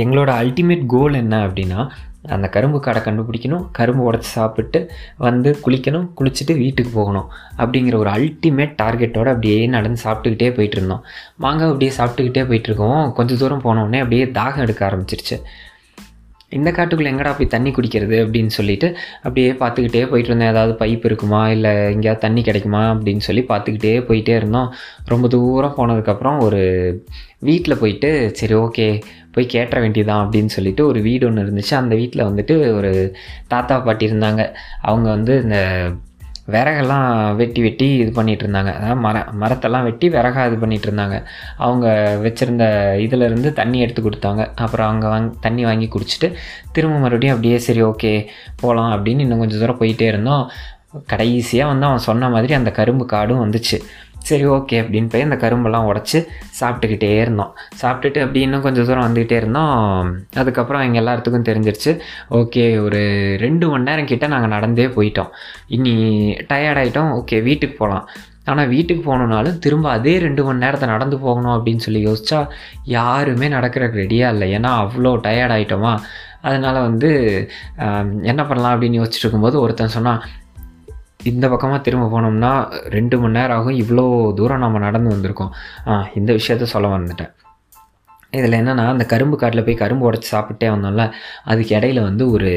எங்களோட 0.02 0.30
அல்டிமேட் 0.42 0.84
கோல் 0.94 1.20
என்ன 1.22 1.34
அப்படின்னா 1.46 1.80
அந்த 2.22 2.48
கரும்பு 2.48 2.80
கடை 2.80 3.02
கண்டுபிடிக்கணும். 3.02 3.68
கரும்பு 3.72 4.12
உடச்சி 4.12 4.18
சாப்பிட்டு 4.18 4.90
வந்து 5.16 5.58
குளிக்கணும். 5.66 6.08
குளிச்சுட்டு 6.20 6.56
வீட்டுக்கு 6.56 6.92
போகணும். 6.94 7.30
அப்படிங்கிற 7.58 7.96
ஒரு 7.96 8.10
அல்டிமேட் 8.10 8.74
டார்கெட்டோடு 8.82 9.28
அப்படியே 9.28 9.66
நடந்து 9.66 10.02
சாப்பிட்டுக்கிட்டே 10.04 10.54
போயிட்டு 10.54 10.76
இருந்தோம். 10.76 11.04
மாங்காய் 11.36 11.66
அப்படியே 11.66 11.92
சாப்பிட்டுக்கிட்டே 11.96 12.46
போயிட்டு 12.46 12.68
இருக்கோம். 12.70 13.12
கொஞ்சம் 13.12 13.36
தூரம் 13.36 13.62
போனோடனே 13.62 13.96
அப்படியே 13.96 14.24
தாகம் 14.24 14.58
எடுக்க 14.58 14.88
ஆரம்பிச்சிருச்சு. 14.88 15.42
இந்த 16.50 16.70
காட்டுக்குள்ளே 16.70 17.10
எங்கடா 17.12 17.34
போய் 17.38 17.46
தண்ணி 17.46 17.70
குடிக்கிறது 17.70 18.16
அப்படின்னு 18.26 18.46
சொல்லிட்டு 18.46 18.96
அப்படியே 19.16 19.52
பார்த்துக்கிட்டே 19.52 19.92
போயிட்டு 19.92 20.18
இருந்தேன். 20.18 20.48
ஏதாவது 20.48 20.84
பைப் 20.84 21.04
இருக்குமா? 21.04 21.50
இல்லை 21.50 21.70
எங்கேயாவது 21.70 22.18
தண்ணி 22.18 22.42
கிடைக்குமா? 22.42 22.90
அப்படின்னு 22.90 23.18
சொல்லி 23.18 23.44
பார்த்துக்கிட்டே 23.48 24.00
போயிட்டே 24.02 24.28
இருந்தோம். 24.28 24.74
ரொம்ப 25.04 25.28
தூரம் 25.28 25.74
போனதுக்கப்புறம் 25.76 26.40
ஒரு 26.40 26.62
வீட்டில் 27.38 27.78
போயிட்டு 27.78 28.30
சரி 28.34 28.54
ஓகே 28.54 29.02
போய் 29.32 29.46
கேட்ட 29.46 29.80
வேண்டியதான் 29.80 30.28
அப்படின்னு 30.28 30.46
சொல்லிட்டு 30.46 30.86
ஒரு 30.86 31.00
வீடு 31.00 31.26
ஒன்று 31.26 31.42
இருந்துச்சு. 31.42 31.74
அந்த 31.74 31.94
வீட்டில் 31.94 32.24
வந்துட்டு 32.24 32.72
ஒரு 32.72 33.16
தாத்தா 33.46 33.80
பாட்டி 33.80 34.06
இருந்தாங்க. 34.06 34.54
அவங்க 34.82 35.08
வந்து 35.10 35.42
இந்த 35.42 35.90
விறகெல்லாம் 36.52 37.08
வெட்டி 37.40 37.60
வெட்டி 37.66 37.86
இது 38.02 38.10
பண்ணிகிட்டு 38.18 38.44
இருந்தாங்க 38.46 38.70
அதாவது 38.78 39.00
மர 39.06 39.16
மரத்தெல்லாம் 39.42 39.86
வெட்டி 39.88 40.06
விறகா 40.14 40.44
இது 40.50 40.56
பண்ணிகிட்டு 40.62 40.88
இருந்தாங்க 40.90 41.16
அவங்க 41.66 41.86
வச்சுருந்த 42.24 42.64
இதிலேருந்து 43.04 43.52
தண்ணி 43.60 43.78
எடுத்து 43.84 44.02
கொடுத்தாங்க. 44.02 44.44
அப்புறம் 44.64 44.90
அங்கே 44.92 45.08
வாங்கி 45.14 45.36
தண்ணி 45.46 45.64
வாங்கி 45.68 45.88
குடிச்சிட்டு 45.94 46.30
திரும்ப 46.72 46.96
மறுபடியும் 47.04 47.36
அப்படியே 47.36 47.58
சரி 47.68 47.82
ஓகே 47.90 48.12
போகலாம் 48.62 48.92
அப்படின்னு 48.96 49.24
இன்னும் 49.26 49.44
கொஞ்சம் 49.44 49.62
தூரம் 49.64 49.80
போயிட்டே 49.82 50.08
இருந்தோம். 50.12 50.44
கடைசியாக 51.12 51.70
வந்து 51.70 51.86
அவன் 51.86 52.06
சொன்ன 52.10 52.28
மாதிரி 52.34 52.52
அந்த 52.58 52.70
கரும்பு 52.78 53.04
காடும் 53.14 53.42
வந்துச்சு. 53.44 53.78
சரி 54.28 54.44
ஓகே 54.54 54.76
அப்படின்னு 54.82 55.10
போய் 55.12 55.24
அந்த 55.26 55.36
கரும்பெல்லாம் 55.42 55.86
உடச்சி 55.90 56.18
சாப்பிட்டுக்கிட்டே 56.58 57.10
இருந்தோம். 57.22 57.52
சாப்பிட்டுட்டு 57.80 58.22
அப்படி 58.24 58.40
இன்னும் 58.46 58.64
கொஞ்சம் 58.66 58.86
தூரம் 58.88 59.06
வந்துக்கிட்டே 59.06 59.36
இருந்தோம். 59.40 60.08
அதுக்கப்புறம் 60.40 60.84
எங்கள் 60.86 61.02
எல்லாத்துக்கும் 61.02 61.46
தெரிஞ்சிருச்சு. 61.50 61.92
ஓகே 62.40 62.64
ஒரு 62.86 63.00
ரெண்டு 63.44 63.66
மணி 63.70 63.88
நேரம் 63.90 64.10
கிட்டே 64.10 64.28
நாங்கள் 64.34 64.54
நடந்தே 64.56 64.86
போயிட்டோம். 64.96 65.30
இனி 65.76 65.94
டயர்ட் 66.50 66.80
ஆகிட்டோம் 66.82 67.12
ஓகே 67.20 67.38
வீட்டுக்கு 67.48 67.76
போகலாம் 67.82 68.06
ஆனால் 68.50 68.70
வீட்டுக்கு 68.74 69.02
போகணுன்னாலும் 69.08 69.58
திரும்ப 69.64 69.86
அதே 69.96 70.12
ரெண்டு 70.26 70.42
மணி 70.44 70.64
நேரத்தை 70.64 70.86
நடந்து 70.92 71.16
போகணும் 71.24 71.54
அப்படின்னு 71.56 71.84
சொல்லி 71.86 72.00
யோசிச்சா 72.06 72.38
யாருமே 72.96 73.48
நடக்கிறதுக்கு 73.56 74.02
ரெடியாக 74.04 74.34
இல்லை. 74.34 74.46
ஏன்னா 74.58 74.70
அவ்வளோ 74.84 75.12
டயர்ட் 75.26 75.54
ஆகிட்டோமா 75.56 75.94
அதனால் 76.48 76.84
வந்து 76.88 77.10
என்ன 78.30 78.40
பண்ணலாம் 78.48 78.74
அப்படின்னு 78.74 79.00
யோசிச்சுட்டு 79.00 79.26
இருக்கும்போது 79.26 79.56
ஒருத்தன் 79.60 79.96
சொன்னான் 79.96 80.20
இந்த 81.20 81.44
பக்கமாக 81.48 81.80
திரும்ப 81.86 82.06
போனோம்னா 82.14 82.52
ரெண்டு 82.96 83.16
மணி 83.20 83.36
நேரம் 83.38 83.56
ஆகும் 83.58 83.80
இவ்வளோ 83.82 84.06
தூரம் 84.40 84.64
நம்ம 84.64 84.78
நடந்து 84.86 85.14
வந்திருக்கோம். 85.14 85.52
ஆ 85.88 86.00
இந்த 86.20 86.32
விஷயத்த 86.40 86.72
சொல்ல 86.76 86.88
வந்துட்டேன். 86.96 87.32
இதில் 88.38 88.56
என்னென்னா 88.58 88.82
அந்த 88.92 89.04
கரும்பு 89.10 89.36
காட்டில் 89.40 89.64
போய் 89.66 89.78
கரும்பு 89.80 90.04
உடச்சி 90.08 90.28
சாப்பிட்டே 90.32 90.66
வந்தோம்ல 90.72 91.04
அதுக்கு 91.50 91.72
இடையில 91.76 92.00
வந்து 92.06 92.24
ஒரு 92.34 92.50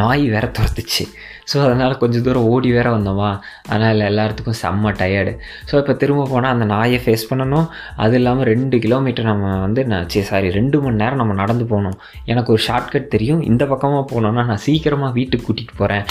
நாய் 0.00 0.24
வேற 0.34 0.46
துரத்துச்சு. 0.56 1.04
ஸோ 1.50 1.56
அதனால் 1.66 1.94
கொஞ்சம் 2.02 2.24
தூரம் 2.26 2.48
ஓடி 2.54 2.70
வேற 2.76 2.88
வந்தோமா? 2.96 3.30
அதனால் 3.70 4.00
எல்லாத்துக்கும் 4.08 4.58
செம்ம 4.62 4.92
டயர்டு 5.00 5.32
ஸோ 5.70 5.74
இப்போ 5.82 5.94
திரும்ப 6.02 6.26
போனால் 6.32 6.54
அந்த 6.56 6.66
நாயை 6.74 6.98
ஃபேஸ் 7.04 7.28
பண்ணணும். 7.30 7.66
அது 8.04 8.16
இல்லாமல் 8.20 8.48
ரெண்டு 8.52 8.78
கிலோமீட்டர் 8.84 9.30
நம்ம 9.32 9.54
வந்து 9.66 9.84
நான் 9.92 10.10
சரி 10.14 10.26
சாரி 10.32 10.50
ரெண்டு 10.58 10.80
மணி 10.84 11.02
நேரம் 11.02 11.22
நம்ம 11.22 11.36
நடந்து 11.42 11.66
போகணும். 11.72 11.96
எனக்கு 12.32 12.52
ஒரு 12.56 12.64
ஷார்ட்கட் 12.68 13.12
தெரியும். 13.16 13.42
இந்த 13.52 13.66
பக்கமாக 13.72 14.04
போனோன்னா 14.12 14.44
நான் 14.50 14.64
சீக்கிரமாக 14.66 15.16
வீட்டுக்கு 15.20 15.46
கூட்டிகிட்டு 15.48 15.80
போகிறேன் 15.82 16.06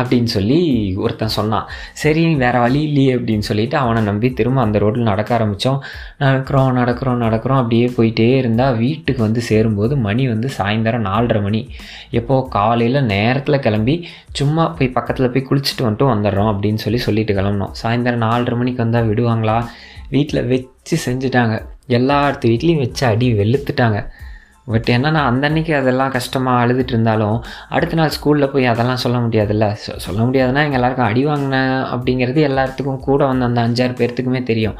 அப்படின்னு 0.00 0.30
சொல்லி 0.36 0.58
ஒருத்தன் 1.04 1.34
சொன்னான். 1.36 1.66
சரி 2.02 2.22
வேறு 2.42 2.58
வழி 2.64 2.80
இல்லையே 2.88 3.12
அப்படின்னு 3.16 3.46
சொல்லிட்டு 3.48 3.76
அவனை 3.76 4.02
நம்பி 4.02 4.28
திரும்ப 4.32 4.60
அந்த 4.60 4.78
ரோட்டில் 4.84 5.08
நடக்க 5.10 5.30
ஆரம்பித்தோம் 5.38 5.78
நடக்கிறோம் 6.24 6.76
நடக்கிறோம் 6.80 7.22
நடக்கிறோம். 7.24 7.60
அப்படியே 7.62 7.86
போயிட்டே 7.96 8.28
இருந்தால் 8.36 8.76
வீட்டுக்கு 8.76 9.22
வந்து 9.22 9.40
சேரும்போது 9.50 9.96
மணி 10.06 10.26
வந்து 10.28 10.50
சாயந்தரம் 10.58 11.06
நாலரை 11.10 11.42
மணி. 11.42 11.62
எப்போது 12.10 12.48
காலையில் 12.48 13.00
நேரத்தில் 13.04 13.64
கிளம்பி 13.66 13.96
சும்மா 14.32 14.66
போய் 14.78 14.94
பக்கத்தில் 14.98 15.30
போய் 15.30 15.46
குளிச்சுட்டு 15.50 15.86
வந்துட்டு 15.86 16.10
வந்துடுறோம் 16.12 16.50
அப்படின்னு 16.52 16.82
சொல்லி 16.86 16.98
சொல்லிட்டு 16.98 17.34
கிளம்புனோம். 17.34 17.74
சாயந்தரம் 17.82 18.24
நாலரை 18.28 18.56
மணிக்கு 18.56 18.82
வந்தால் 18.82 19.08
விடுவாங்களா? 19.10 19.58
வீட்டில் 20.10 20.46
வச்சு 20.46 20.96
செஞ்சுட்டாங்க. 21.06 21.54
எல்லாத்து 21.96 22.50
வீட்லேயும் 22.50 22.82
வச்சு 22.84 23.04
அடி 23.06 23.28
வெளுத்துட்டாங்க. 23.32 23.98
பட் 24.66 24.88
என்னென்னா 24.90 25.22
அந்த 25.24 25.50
அன்றைக்கி 25.50 25.72
அதெல்லாம் 25.76 26.10
கஷ்டமாக 26.10 26.60
அழுதுட்டு 26.64 26.92
இருந்தாலும் 26.94 27.44
அடுத்த 27.68 27.94
நாள் 27.94 28.10
ஸ்கூலில் 28.10 28.52
போய் 28.52 28.66
அதெல்லாம் 28.66 28.96
சொல்ல 28.96 29.18
முடியாதுல்ல? 29.18 29.72
சொல்ல 29.72 30.22
முடியாதுன்னா 30.22 30.62
எங்கள் 30.66 30.72
எல்லாருக்கும் 30.72 31.06
அடி 31.06 31.24
வாங்கினேன் 31.24 31.74
அப்படிங்கிறது 31.94 32.42
எல்லாத்துக்கும் 32.50 32.98
கூட 32.98 33.26
வந்த 33.26 33.44
அந்த 33.44 33.60
அஞ்சாறு 33.68 33.90
பேர்த்துக்குமே 33.90 34.42
தெரியும். 34.42 34.76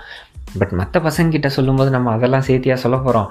பட் 0.59 0.71
மற்ற 0.71 1.01
பசங்கக்கிட்ட 1.01 1.47
சொல்லும்போது 1.47 1.91
நம்ம 1.91 2.11
அதெல்லாம் 2.11 2.47
சேர்த்தியாக 2.47 2.75
சொல்ல 2.75 2.97
போகிறோம் 2.97 3.31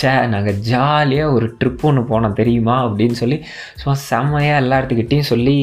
ச்சே 0.00 0.26
நாங்கள் 0.26 0.54
ஜாலியாக 0.54 1.32
ஒரு 1.32 1.56
ட்ரிப் 1.64 1.82
ஒன்று 1.82 2.02
போனோம் 2.02 2.32
தெரியுமா? 2.32 2.86
அப்படின்னு 2.86 3.16
சொல்லி 3.22 3.44
சும்மா 3.74 3.98
செம்மையாக 3.98 4.64
எல்லாத்துக்கிட்டேயும் 4.64 5.30
சொல்லி 5.32 5.56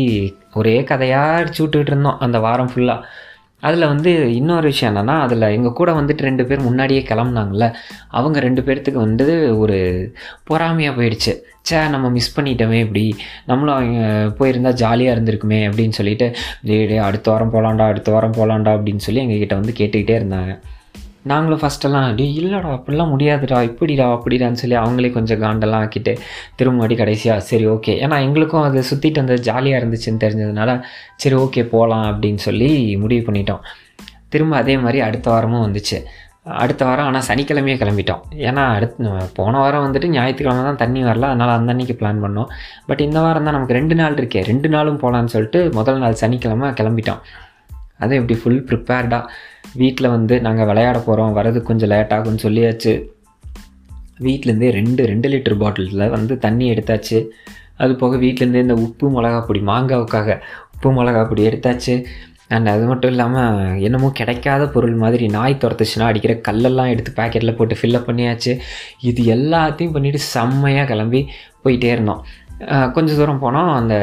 ஒரே 0.54 0.84
கதையாக 0.84 1.42
அடிச்சு 1.42 1.62
விட்டுக்கிட்டு 1.62 1.94
இருந்தோம் 1.94 2.20
அந்த 2.20 2.40
வாரம் 2.40 2.72
ஃபுல்லாக 2.76 3.06
அதில் 3.62 3.92
வந்து 3.92 4.12
இன்னொரு 4.36 4.68
விஷயம் 4.72 4.92
என்னென்னா 4.92 5.16
அதில் 5.26 5.54
எங்கள் 5.58 5.78
கூட 5.80 5.92
வந்துட்டு 5.92 6.28
ரெண்டு 6.30 6.46
பேர் 6.46 6.68
முன்னாடியே 6.68 7.02
கிளம்புனாங்கல்ல 7.10 7.68
அவங்க 8.20 8.40
ரெண்டு 8.40 8.62
பேர்த்துக்கு 8.62 9.02
வந்து 9.08 9.28
ஒரு 9.58 9.80
பொறாமையாக 10.50 10.98
போயிடுச்சு. 11.00 11.34
சே 11.70 11.80
நம்ம 11.88 12.10
மிஸ் 12.10 12.36
பண்ணிட்டோமே 12.40 12.78
இப்படி 12.86 13.06
நம்மளும் 13.46 13.76
அவங்க 13.76 14.02
போயிருந்தா 14.40 14.72
ஜாலியாக 14.74 15.16
இருந்திருக்குமே 15.16 15.60
அப்படின்னு 15.70 15.98
சொல்லிட்டு 16.00 16.28
டே 16.62 16.98
அடுத்த 17.08 17.32
வாரம் 17.32 17.54
போகலாண்டா 17.54 17.88
அடுத்த 17.94 18.12
வாரம் 18.12 18.38
போகலாண்டா 18.40 18.74
அப்படின்னு 18.78 19.06
சொல்லி 19.08 19.24
எங்ககிட்ட 19.26 19.58
வந்து 19.60 19.76
கேட்டுக்கிட்டே 19.78 20.18
இருந்தாங்க. 20.22 20.54
நாங்களும் 21.30 21.62
ஃபஸ்ட்டெல்லாம் 21.62 22.16
டே 22.20 22.26
இல்லைடா 22.40 22.70
அப்படிலாம் 22.76 23.12
முடியாதுடா 23.14 23.58
இப்படிடா 23.68 24.06
அப்படிடான்னு 24.16 24.62
சொல்லி 24.62 24.78
அவங்களே 24.84 25.10
கொஞ்சம் 25.18 25.42
காண்டெல்லாம் 25.44 25.84
ஆக்கிட்டு 25.86 26.14
திரும்படி 26.60 26.96
கடைசியாக 27.02 27.46
சரி 27.50 27.66
ஓகே 27.74 27.94
ஏன்னா 28.04 28.18
எங்களுக்கும் 28.28 28.66
அது 28.70 28.84
சுற்றிட்டு 28.90 29.22
வந்து 29.24 29.38
ஜாலியாக 29.50 29.82
இருந்துச்சுன்னு 29.82 30.24
தெரிஞ்சதுனால 30.26 30.74
சரி 31.24 31.36
ஓகே 31.44 31.64
போகலாம் 31.76 32.08
அப்படின்னு 32.12 32.42
சொல்லி 32.48 32.70
முடிவு 33.04 33.24
பண்ணிட்டோம். 33.28 33.64
திரும்ப 34.34 34.56
அதே 34.64 34.76
மாதிரி 34.84 35.00
அடுத்த 35.10 35.30
வாரமும் 35.34 35.66
வந்துச்சு. 35.68 36.00
அடுத்த 36.62 36.82
வாரம் 36.86 37.08
ஆனால் 37.08 37.26
சனிக்கிழமையே 37.28 37.76
கிளம்பிட்டோம். 37.82 38.22
ஏன்னா 38.48 38.64
அடுத்து 38.76 39.10
போன 39.40 39.54
வாரம் 39.64 39.84
வந்துட்டு 39.86 40.08
ஞாயிற்றுக்கிழமை 40.16 40.64
தான் 40.68 40.80
தண்ணி 40.84 41.02
வரல 41.08 41.28
அதனால் 41.32 41.54
அந்த 41.58 41.74
அன்னைக்கு 41.74 41.96
பிளான் 42.00 42.24
பண்ணோம். 42.24 42.50
பட் 42.88 43.02
இந்த 43.08 43.20
வாரம் 43.26 43.48
தான் 43.48 43.56
நமக்கு 43.58 43.78
ரெண்டு 43.80 43.96
நாள் 44.02 44.18
இருக்கே 44.20 44.42
ரெண்டு 44.52 44.70
நாளும் 44.76 45.00
போகலான்னு 45.04 45.34
சொல்லிட்டு 45.36 45.62
முதல் 45.80 46.02
நாள் 46.04 46.20
சனிக்கிழமை 46.24 46.70
கிளம்பிட்டோம். 46.80 47.22
அதுவும் 48.04 48.22
இப்படி 48.22 48.38
ஃபுல் 48.42 48.66
ப்ரிப்பேர்டாக 48.70 49.32
வீட்டில் 49.82 50.14
வந்து 50.16 50.36
நாங்கள் 50.48 50.70
விளையாட 50.72 50.98
போகிறோம் 51.08 51.36
வரது 51.38 51.60
கொஞ்சம் 51.70 51.92
லேட் 51.94 52.14
ஆகும்னு 52.18 52.46
சொல்லியாச்சு. 52.48 52.94
வீட்டிலேருந்தே 54.26 54.70
ரெண்டு 54.80 55.02
ரெண்டு 55.12 55.28
லிட்டர் 55.34 55.62
பாட்டிலில் 55.62 56.14
வந்து 56.16 56.34
தண்ணி 56.46 56.66
எடுத்தாச்சு. 56.74 57.20
அது 57.84 57.94
போக 58.02 58.18
வீட்டிலேருந்தே 58.24 58.64
இந்த 58.66 58.76
உப்பு 58.88 59.06
மிளகா 59.16 59.40
பொடி 59.48 59.62
மாங்காவுக்காக 59.70 60.30
உப்பு 60.76 60.90
மிளகா 60.98 61.22
பொடி 61.30 61.44
எடுத்தாச்சு. 61.52 61.96
அண்ட் 62.56 62.70
அது 62.72 62.86
மட்டும் 62.90 63.12
இல்லாமல் 63.14 63.80
என்னமோ 63.88 64.08
கிடைக்காத 64.20 64.64
பொருள் 64.74 64.96
மாதிரி 65.04 65.26
நாய் 65.36 65.58
துரத்துச்சுன்னா 65.62 66.08
அடிக்கிற 66.10 66.34
கல்லெல்லாம் 66.48 66.92
எடுத்து 66.94 67.12
பேக்கெட்டில் 67.20 67.58
போட்டு 67.60 67.76
ஃபில்லப் 67.82 68.08
பண்ணியாச்சு. 68.10 68.54
இது 69.10 69.22
எல்லாத்தையும் 69.36 69.94
பண்ணிவிட்டு 69.96 70.22
செம்மையாக 70.34 70.88
கிளம்பி 70.92 71.22
போயிட்டே 71.64 71.92
இருந்தோம். 71.96 72.22
கொஞ்சம் 72.58 72.92
கொஞ்ச 72.96 73.12
தூரம் 73.20 73.42
போனோம். 73.44 73.70
அந்த 73.80 73.96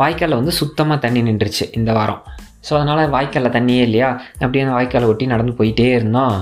வாய்க்காலில் 0.00 0.40
வந்து 0.40 0.54
சுத்தமாக 0.60 0.98
தண்ணி 1.04 1.20
நின்றுச்சு 1.28 1.64
இந்த 1.72 1.90
வாரம். 1.92 2.22
ஸோ 2.66 2.72
அதனால் 2.78 3.02
வாய்க்காலில் 3.14 3.54
தண்ணியே 3.56 3.82
இல்லையா? 3.88 4.08
அப்படியே 4.42 4.64
வாய்க்காலை 4.76 5.08
ஒட்டி 5.12 5.26
நடந்து 5.32 5.52
போயிட்டே 5.58 5.88
இருந்தோம். 5.98 6.36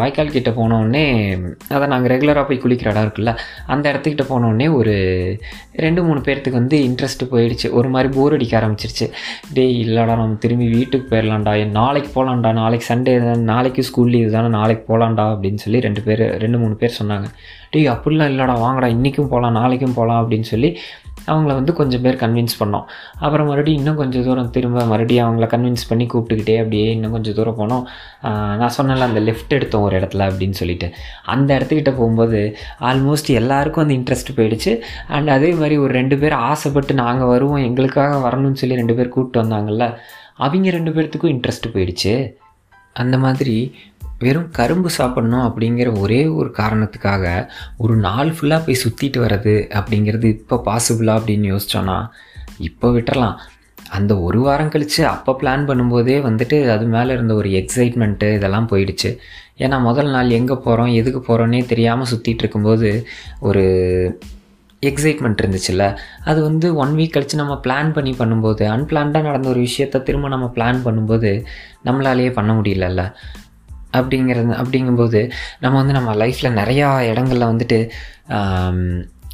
வாய்க்கால் 0.00 0.32
கிட்டே 0.36 0.52
போனோடனே 0.60 1.04
அதை 1.76 1.86
நாங்கள் 1.92 2.12
ரெகுலராக 2.12 2.44
போய் 2.50 2.62
குளிக்கிற 2.64 2.90
இடம் 2.92 3.06
இருக்குல்ல 3.06 3.34
அந்த 3.74 3.84
இடத்துக்கிட்ட 3.92 4.26
போனோடனே 4.32 4.68
ஒரு 4.78 4.94
ரெண்டு 5.84 6.02
மூணு 6.06 6.20
பேர்த்துக்கு 6.28 6.60
வந்து 6.62 6.78
இன்ட்ரெஸ்ட்டு 6.88 7.30
போயிடுச்சு. 7.32 7.68
ஒரு 7.78 7.88
மாதிரி 7.94 8.10
போர் 8.16 8.36
அடிக்க 8.38 8.54
ஆரம்பிச்சிருச்சு. 8.60 9.08
டேய் 9.56 9.76
இல்லைடா 9.84 10.16
நம்ம 10.22 10.40
திரும்பி 10.44 10.68
வீட்டுக்கு 10.76 11.08
போயிடலாம்டா 11.12 11.54
நாளைக்கு 11.80 12.10
போகலாம்டா 12.16 12.52
நாளைக்கு 12.62 12.88
சண்டே 12.92 13.14
நாளைக்கு 13.52 13.84
ஸ்கூல் 13.88 14.12
லீவ் 14.14 14.34
தானே 14.36 14.50
நாளைக்கு 14.58 14.84
போகலாம்டா 14.90 15.26
அப்படின்னு 15.34 15.62
சொல்லி 15.64 15.80
ரெண்டு 15.86 16.02
பேர் 16.06 16.24
ரெண்டு 16.44 16.60
மூணு 16.62 16.74
பேர் 16.82 16.98
சொன்னாங்க. 17.00 17.28
டேய் 17.72 17.92
அப்படிலாம் 17.92 18.30
இல்லைடா 18.32 18.54
வாங்கடா 18.64 18.88
இன்றைக்கும் 18.96 19.30
போகலாம் 19.32 19.56
நாளைக்கும் 19.60 19.96
போகலாம் 19.96 20.20
அப்படின்னு 20.22 20.48
சொல்லி 20.52 20.70
அவங்கள 21.26 21.52
வந்து 21.58 21.72
கொஞ்சம் 21.80 22.02
பேர் 22.04 22.18
கன்வின்ஸ் 22.22 22.56
பண்ணோம். 22.60 22.84
அப்புறம் 23.24 23.46
மறுபடியும் 23.46 23.80
இன்னும் 23.80 24.00
கொஞ்சம் 24.02 24.24
தூரம் 24.28 24.50
திரும்ப 24.56 24.84
மறுபடியும் 24.92 25.26
அவங்கள 25.28 25.46
கன்வின்ஸ் 25.54 25.88
பண்ணி 25.88 26.06
கூப்பிட்டுக்கிட்டே 26.12 26.56
அப்படியே 26.58 26.86
இன்னும் 26.96 27.14
கொஞ்சம் 27.16 27.36
தூரம் 27.38 27.58
போனோம். 27.60 27.84
நான் 28.60 28.76
சொன்னேன்ல 28.78 29.08
அந்த 29.10 29.22
லெஃப்ட் 29.28 29.56
எடுத்தோம் 29.58 29.86
ஒரு 29.88 29.96
இடத்துல 30.00 30.28
அப்படின்னு 30.28 30.58
சொல்லிட்டு. 30.60 30.88
அந்த 31.34 31.50
இடத்துக்கிட்ட 31.58 31.92
போகும்போது 31.98 32.40
ஆல்மோஸ்ட் 32.90 33.30
எல்லாருக்கும் 33.40 33.84
அந்த 33.86 33.96
இன்ட்ரெஸ்ட் 33.98 34.36
போயிடுச்சு. 34.36 34.74
அண்ட் 35.08 35.28
அதே 35.36 35.50
மாதிரி 35.60 35.78
ஒரு 35.84 35.92
ரெண்டு 36.00 36.18
பேர் 36.18 36.36
ஆசைப்பட்டு 36.50 36.94
நாங்கள் 37.02 37.32
வருவோம் 37.34 37.64
எங்களுக்காக 37.68 38.20
வரணும்னு 38.28 38.60
சொல்லி 38.62 38.80
ரெண்டு 38.82 38.96
பேர் 39.00 39.14
கூப்பிட்டு 39.16 39.42
வந்தாங்கல்ல 39.42 39.86
அவங்க 40.44 40.70
ரெண்டு 40.70 40.90
பேர்த்துக்கும் 40.96 41.34
இன்ட்ரெஸ்ட் 41.34 41.72
போயிடுச்சு. 41.74 42.14
அந்த 43.02 43.16
மாதிரி 43.22 43.54
வெறும் 44.24 44.48
கரும்பு 44.58 44.90
சாப்பிடணும் 44.98 45.46
அப்படிங்கிற 45.48 45.88
ஒரே 46.02 46.20
ஒரு 46.38 46.50
காரணத்துக்காக 46.60 47.24
ஒரு 47.84 47.96
நாள் 48.06 48.30
ஃபுல்லாக 48.36 48.64
போய் 48.66 48.82
சுற்றிட்டு 48.84 49.18
வர்றது 49.24 49.54
அப்படிங்கிறது 49.78 50.28
இப்போ 50.36 50.56
பாசிபிளா 50.68 51.14
அப்படின்னு 51.18 51.48
யோசிச்சோன்னா 51.52 51.98
இப்போ 52.68 52.88
விட்டுறலாம். 52.96 53.36
அந்த 53.96 54.12
ஒரு 54.26 54.38
வாரம் 54.44 54.70
கழித்து 54.74 55.02
அப்போ 55.14 55.32
பிளான் 55.40 55.66
பண்ணும்போதே 55.70 56.16
வந்துட்டு 56.28 56.56
அது 56.74 56.86
மேலே 56.94 57.10
இருந்த 57.16 57.34
ஒரு 57.40 57.48
எக்ஸைட்மெண்ட்டு 57.60 58.28
இதெல்லாம் 58.38 58.70
போயிடுச்சு. 58.72 59.10
ஏன்னா 59.64 59.76
முதல் 59.88 60.10
நாள் 60.14 60.36
எங்கே 60.38 60.56
போகிறோம் 60.64 60.94
எதுக்கு 61.00 61.20
போகிறோன்னே 61.28 61.60
தெரியாமல் 61.72 62.10
சுற்றிட்டு 62.12 62.42
இருக்கும்போது 62.44 62.90
ஒரு 63.48 63.64
எக்ஸைட்மெண்ட் 64.82 65.40
இருந்துச்சுல்ல. 65.42 65.84
அது 66.30 66.40
வந்து 66.48 66.66
ஒன் 66.82 66.92
வீக் 66.98 67.14
கழித்து 67.14 67.42
நம்ம 67.42 67.54
பிளான் 67.64 67.90
பண்ணி 67.96 68.12
பண்ணும்போது 68.18 68.64
அன்பிளான்டாக 68.74 69.28
நடந்த 69.30 69.48
ஒரு 69.54 69.60
விஷயத்த 69.68 70.02
திரும்ப 70.08 70.28
நம்ம 70.34 70.48
பிளான் 70.56 70.80
பண்ணும்போது 70.86 71.30
நம்மளாலேயே 71.88 72.32
பண்ண 72.38 72.52
முடியலல்ல. 72.58 73.02
அப்படிங்கிறது 73.92 74.54
அப்படிங்கும்போது 74.62 75.30
நம்ம 75.60 75.76
வந்து 75.76 75.98
நம்ம 75.98 76.14
லைஃப்பில் 76.14 76.58
நிறையா 76.60 76.88
இடங்களில் 77.10 77.50
வந்துட்டு 77.50 77.80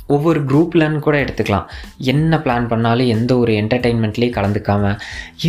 ஒவ்வொரு 0.06 0.40
குரூப்லன்னு 0.44 0.98
கூட 0.98 1.24
எடுத்துக்கலாம். 1.24 1.66
என்ன 1.96 2.40
பிளான் 2.44 2.66
பண்ணாலும் 2.68 3.06
எந்த 3.06 3.32
ஒரு 3.38 3.52
என்டர்டெயின்மெண்ட்லேயும் 3.52 4.36
கலந்துக்காமல் 4.38 4.98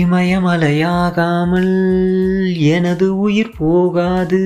இமயமலையாகாமல் 0.02 1.72
எனது 2.58 3.08
உயிர் 3.20 3.58
போகாது 3.58 4.42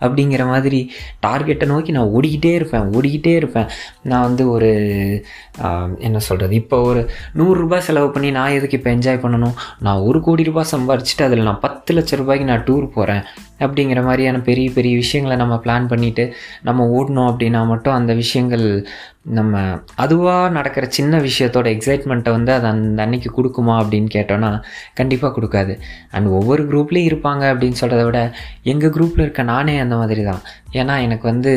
அப்படிங்கிற 0.00 0.46
மாதிரி 0.46 0.90
டார்கெட்டை 1.26 1.66
நோக்கி 1.66 1.92
நான் 1.92 2.12
ஓடிக்கிட்டே 2.16 2.52
இருப்பேன் 2.54 2.90
ஓடிக்கிட்டே 2.96 3.32
இருப்பேன். 3.36 3.70
நான் 4.02 4.22
வந்து 4.22 4.50
ஒரு 4.50 4.70
என்ன 5.98 6.18
சொல்கிறது 6.18 6.54
இப்போ 6.54 6.80
ஒரு 6.80 7.10
நூறுரூபா 7.38 7.78
செலவு 7.78 8.10
பண்ணி 8.10 8.30
நான் 8.30 8.50
எதுக்கு 8.50 8.76
இப்போ 8.76 8.90
என்ஜாய் 8.90 9.22
பண்ணணும்? 9.24 9.56
நான் 9.78 9.98
ஒரு 9.98 10.20
கோடி 10.22 10.42
ரூபாய் 10.42 10.72
சம்பாரிச்சிட்டு 10.72 11.22
அதில் 11.22 11.42
நான் 11.42 11.60
பத்து 11.60 11.94
லட்ச 11.94 12.16
ரூபாய்க்கு 12.16 12.50
நான் 12.50 12.66
டூர் 12.68 12.86
போகிறேன் 12.86 13.24
அப்படிங்கிற 13.60 14.02
மாதிரியான 14.02 14.38
பெரிய 14.38 14.70
பெரிய 14.70 14.96
விஷயங்களை 14.96 15.36
நம்ம 15.36 15.54
பிளான் 15.64 15.86
பண்ணிவிட்டு 15.88 16.32
நம்ம 16.62 16.86
ஓடணும் 16.86 17.28
அப்படின்னா 17.30 17.66
மட்டும் 17.66 17.94
அந்த 17.94 18.14
விஷயங்கள் 18.14 18.86
நம்ம 19.22 19.62
அதுவாக 19.94 20.50
நடக்கிற 20.50 20.86
சின்ன 20.86 21.18
விஷயத்தோட 21.18 21.66
எக்ஸைட்மெண்ட்டை 21.76 22.30
வந்து 22.30 22.52
அது 22.52 22.66
அந்த 22.66 23.02
அன்னைக்கு 23.02 23.30
கொடுக்குமா 23.36 23.74
அப்படின்னு 23.80 24.08
கேட்டோன்னா 24.14 24.60
கண்டிப்பாக 24.94 25.40
கொடுக்காது. 25.40 25.78
அண்ட் 26.10 26.28
ஒவ்வொரு 26.28 26.62
குரூப்லேயும் 26.64 27.08
இருப்பாங்க 27.10 27.44
அப்படின்னு 27.52 27.80
சொல்கிறத 27.80 28.04
விட 28.04 28.34
எங்கள் 28.62 28.90
குரூப்பில் 28.90 29.20
இருக்க 29.20 29.42
நானே 29.42 29.78
அந்த 29.78 29.96
மாதிரி 29.96 30.24
தான் 30.24 30.42
ஏன்னா 30.72 31.00
எனக்கு 31.00 31.26
வந்து 31.28 31.52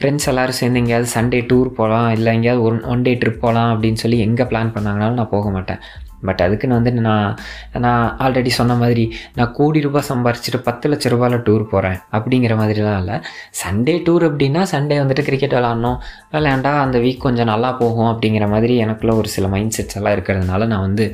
ஃப்ரெண்ட்ஸ் 0.00 0.28
எல்லோரும் 0.28 0.52
சேர்ந்து 0.52 0.78
எங்கேயாவது 0.78 1.10
சண்டே 1.14 1.40
டூர் 1.52 1.68
போகலாம் 1.68 2.10
இல்லை 2.10 2.34
எங்கேயாவது 2.34 2.62
ஒன் 2.62 2.84
ஒன் 2.84 3.02
டே 3.02 3.14
ட்ரிப் 3.14 3.38
போகலாம் 3.38 3.76
அப்படின்னு 3.76 3.94
சொல்லி 3.94 4.18
எங்கே 4.18 4.42
பிளான் 4.42 4.74
பண்ணாங்கனாலும் 4.74 5.20
நான் 5.22 5.28
போக 5.28 5.50
மாட்டேன். 5.50 5.82
பட் 6.22 6.40
அதுக்குன்னு 6.40 6.74
வந்து 6.74 6.92
நான் 6.92 7.36
நான் 7.72 8.16
ஆல்ரெடி 8.18 8.46
சொன்ன 8.46 8.74
மாதிரி 8.74 9.04
நான் 9.34 9.52
கோடி 9.52 9.80
ரூபாய் 9.80 10.08
சம்பாரிச்சிட்டு 10.08 10.60
பத்து 10.64 10.90
லட்ச 10.90 11.12
ரூபாயில் 11.14 11.44
டூர் 11.48 11.64
போகிறேன் 11.64 11.98
அப்படிங்கிற 12.12 12.56
மாதிரிலாம் 12.62 12.98
இல்லை. 12.98 13.18
சண்டே 13.62 13.96
டூர் 14.08 14.26
அப்படின்னா 14.30 14.64
சண்டே 14.72 14.98
வந்துட்டு 15.02 15.22
கிரிக்கெட் 15.22 15.52
விளாட்ணும் 15.52 15.98
விளையாண்டா 16.32 16.72
அந்த 16.80 16.98
வீக் 16.98 17.18
கொஞ்சம் 17.18 17.46
நல்லா 17.46 17.72
போகும் 17.72 18.10
அப்படிங்கிற 18.12 18.48
மாதிரி 18.48 18.76
எனக்குள்ள 18.76 19.14
ஒரு 19.14 19.28
சில 19.28 19.48
மைண்ட் 19.48 19.76
செட்ஸ் 19.78 19.96
எல்லாம் 19.96 20.16
இருக்கிறதுனால 20.16 20.66
நான் 20.66 20.80
வந்து 20.80 21.06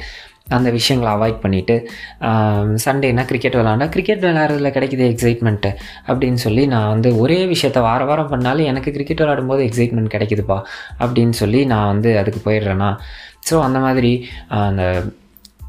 அந்த 0.48 0.70
விஷயங்களை 0.70 1.12
அவாய்ட் 1.12 1.40
பண்ணிவிட்டு 1.44 1.75
சண்டேனா 2.84 3.25
கிரிக்கெட் 3.25 3.56
விளாண்டா 3.56 3.88
கிரிக்கெட் 3.88 4.25
விளாட்றதுல 4.25 4.70
கிடைக்கிது 4.70 5.04
எக்ஸைட்மெண்ட்டு 5.12 5.70
அப்படின்னு 6.06 6.34
சொல்லி 6.34 6.66
நான் 6.66 6.88
வந்து 6.88 7.18
ஒரே 7.18 7.38
விஷயத்த 7.46 7.80
வார 7.80 8.04
வாரம் 8.04 8.28
பண்ணாலும் 8.28 8.64
எனக்கு 8.64 8.92
கிரிக்கெட் 8.92 9.22
விளாடும்போது 9.22 9.64
எக்ஸைட்மெண்ட் 9.68 10.12
கிடைக்குதுப்பா 10.14 10.58
அப்படின்னு 11.00 11.30
சொல்லி 11.30 11.64
நான் 11.64 11.86
வந்து 11.86 12.18
அதுக்கு 12.18 12.50
போயிடுறேன்னா 12.50 12.90
ஸோ 13.50 13.60
அந்த 13.60 13.78
மாதிரி 13.78 14.12
அந்த 14.48 14.82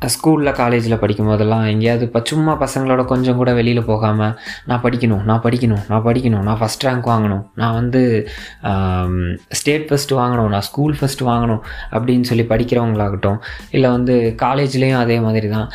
ஸ்கூலில் 0.07 0.51
காலேஜில் 0.51 1.00
படிக்கும் 1.00 1.25
போதெல்லாம் 1.25 1.63
எங்கேயாவது 1.65 2.05
இப்போ 2.05 2.19
சும்மா 2.24 2.53
பசங்களோட 2.62 3.05
கொஞ்சம் 3.05 3.36
கூட 3.36 3.53
வெளியில் 3.53 3.86
போகாமல் 3.86 4.34
நான் 4.65 4.81
படிக்கணும் 4.84 5.24
நான் 5.24 5.41
படிக்கணும் 5.43 5.81
நான் 5.88 6.03
படிக்கணும் 6.03 6.43
நான் 6.43 6.60
ஃபஸ்ட் 6.62 6.86
ரேங்க் 6.88 7.07
வாங்கணும் 7.07 7.41
நான் 7.53 7.74
வந்து 7.74 8.01
ஸ்டேட் 9.50 9.88
ஃபஸ்ட்டு 9.89 10.17
வாங்கணும் 10.17 10.50
நான் 10.50 10.62
ஸ்கூல் 10.62 10.96
ஃபஸ்ட்டு 11.00 11.27
வாங்கணும் 11.27 11.62
அப்படின்னு 11.91 12.22
சொல்லி 12.22 12.43
படிக்கிறவங்களாகட்டும் 12.43 13.39
இல்லை 13.72 13.89
வந்து 13.89 14.36
காலேஜ்லேயும் 14.41 15.00
அதே 15.00 15.19
மாதிரி 15.19 15.50
தான் 15.50 15.67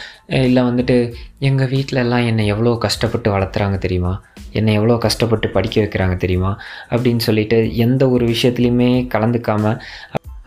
இல்லை 0.42 0.62
வந்துட்டு 0.62 0.98
எங்கள் 1.38 1.68
வீட்டிலலாம் 1.68 2.06
எல்லாம் 2.06 2.26
என்னை 2.26 2.46
எவ்வளோ 2.46 2.78
கஷ்டப்பட்டு 2.78 3.38
வளர்த்துறாங்க 3.38 3.78
தெரியுமா? 3.78 4.14
என்னை 4.52 4.74
எவ்வளோ 4.74 4.96
கஷ்டப்பட்டு 4.96 5.48
படிக்க 5.48 5.76
வைக்கிறாங்க 5.80 6.16
தெரியுமா? 6.16 6.52
அப்படின்னு 6.90 7.18
சொல்லிட்டு 7.18 7.76
எந்த 7.76 8.08
ஒரு 8.08 8.26
விஷயத்துலையுமே 8.26 8.90
கலந்துக்காமல் 9.14 9.78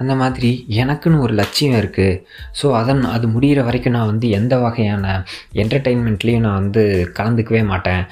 அந்த 0.01 0.13
மாதிரி 0.21 0.49
எனக்குன்னு 0.81 1.21
ஒரு 1.25 1.33
லட்சியம் 1.39 1.77
இருக்குது 1.81 2.19
ஸோ 2.59 2.65
அதன் 2.79 3.01
அது 3.15 3.25
முடிகிற 3.35 3.59
வரைக்கும் 3.67 3.95
நான் 3.97 4.09
வந்து 4.11 4.29
எந்த 4.39 4.55
வகையான 4.63 5.05
என்டர்டெயின்மெண்ட்லேயும் 5.63 6.45
நான் 6.45 6.59
வந்து 6.61 6.83
கலந்துக்கவே 7.19 7.61
மாட்டேன். 7.71 8.03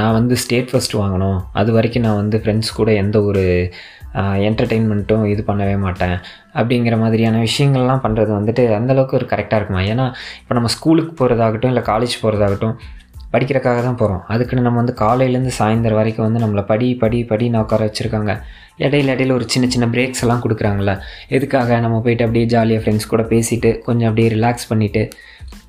நான் 0.00 0.16
வந்து 0.18 0.36
ஸ்டேட் 0.44 0.72
ஃபஸ்ட் 0.72 0.96
வாங்கணும். 1.02 1.38
அது 1.60 1.72
வரைக்கும் 1.76 2.06
நான் 2.06 2.20
வந்து 2.22 2.38
ஃப்ரெண்ட்ஸ் 2.42 2.72
கூட 2.78 2.90
எந்த 3.02 3.16
ஒரு 3.28 3.44
என்டர்டெயின்மெண்ட்டும் 4.48 5.24
இது 5.34 5.42
பண்ணவே 5.46 5.76
மாட்டேன். 5.84 6.16
அப்படிங்கிற 6.58 6.96
மாதிரியான 7.04 7.38
விஷயங்கள்லாம் 7.46 8.02
பண்ணுறது 8.04 8.30
வந்துட்டு 8.38 8.64
அந்தளவுக்கு 8.78 9.18
ஒரு 9.20 9.26
கரெக்டாக 9.32 9.58
இருக்குமா? 9.60 9.84
ஏன்னா 9.92 10.04
இப்போ 10.42 10.54
நம்ம 10.58 10.70
ஸ்கூலுக்கு 10.76 11.14
போகிறதாகட்டும் 11.20 11.72
இல்லை 11.74 11.84
காலேஜ் 11.90 12.20
போகிறதாகட்டும் 12.24 12.76
படிக்கிறக்காக 13.34 13.78
தான் 13.86 13.98
போகிறோம் 14.00 14.20
அதுக்குன்னு 14.32 14.66
நம்ம 14.66 14.80
வந்து 14.80 14.94
காலையிலேருந்து 15.00 15.52
சாயந்தரம் 15.60 15.98
வரைக்கும் 16.00 16.26
வந்து 16.26 16.42
நம்மளை 16.42 16.62
படி 16.68 16.88
படி 17.00 17.18
படி 17.30 17.46
நான் 17.52 17.64
உட்கார 17.64 17.86
வச்சுருக்காங்க. 17.88 18.32
இடையில 18.78 19.12
இடையில 19.14 19.32
ஒரு 19.32 19.48
சின்ன 19.48 19.68
சின்ன 19.68 19.86
பிரேக்ஸ் 19.86 20.22
எல்லாம் 20.22 20.42
கொடுக்குறாங்கள 20.42 21.00
எதுக்காக 21.28 21.80
நம்ம 21.80 22.00
போயிட்டு 22.00 22.24
அப்படியே 22.24 22.46
ஜாலியாக 22.46 22.84
ஃப்ரெண்ட்ஸ் 22.84 23.08
கூட 23.08 23.22
பேசிட்டு 23.22 23.78
கொஞ்சம் 23.78 24.08
அப்படியே 24.08 24.28
ரிலாக்ஸ் 24.28 24.68
பண்ணிவிட்டு 24.68 25.08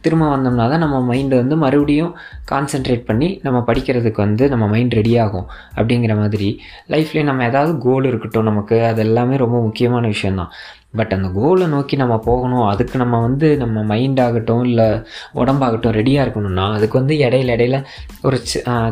திரும்ப 0.02 0.38
வந்தோம்னா 0.38 0.70
தான் 0.70 0.80
நம்ம 0.80 1.16
மைண்டு 1.16 1.36
வந்து 1.36 1.56
மறுபடியும் 1.56 2.16
கான்சென்ட்ரேட் 2.52 3.06
பண்ணி 3.06 3.40
நம்ம 3.44 3.64
படிக்கிறதுக்கு 3.68 4.16
வந்து 4.16 4.50
நம்ம 4.50 4.68
மைண்ட் 4.68 4.94
ரெடி 4.94 5.18
ஆகும் 5.18 5.48
அப்படிங்கிற 5.76 6.18
மாதிரி. 6.18 6.62
லைஃப்லேயே 6.90 7.24
நம்ம 7.24 7.44
ஏதாவது 7.46 7.78
கோல் 7.78 8.06
இருக்கட்டும் 8.06 8.44
நமக்கு 8.44 8.86
அது 8.86 9.02
எல்லாமே 9.02 9.36
ரொம்ப 9.36 9.62
முக்கியமான 9.62 10.08
விஷயந்தான் 10.08 10.52
பட் 10.92 11.14
அந்த 11.14 11.30
கோலை 11.30 11.68
நோக்கி 11.68 11.96
நம்ம 11.96 12.18
போகணும் 12.18 12.68
அதுக்கு 12.68 12.98
நம்ம 12.98 13.20
வந்து 13.20 13.58
நம்ம 13.58 13.84
மைண்ட் 13.84 14.20
ஆகட்டும் 14.20 14.64
இல்லை 14.64 15.04
உடம்பாகட்டும் 15.36 15.96
ரெடியாக 15.96 16.26
இருக்கணும்னா 16.26 16.74
அதுக்கு 16.74 17.00
வந்து 17.00 17.16
இடையில 17.16 17.56
இடையில 17.56 17.84
ஒரு 18.22 18.38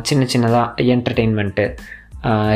சின்ன 0.01 0.25
சின்னதாக 0.33 0.67
என்டர்டெயின்மெண்ட்டு 0.77 1.75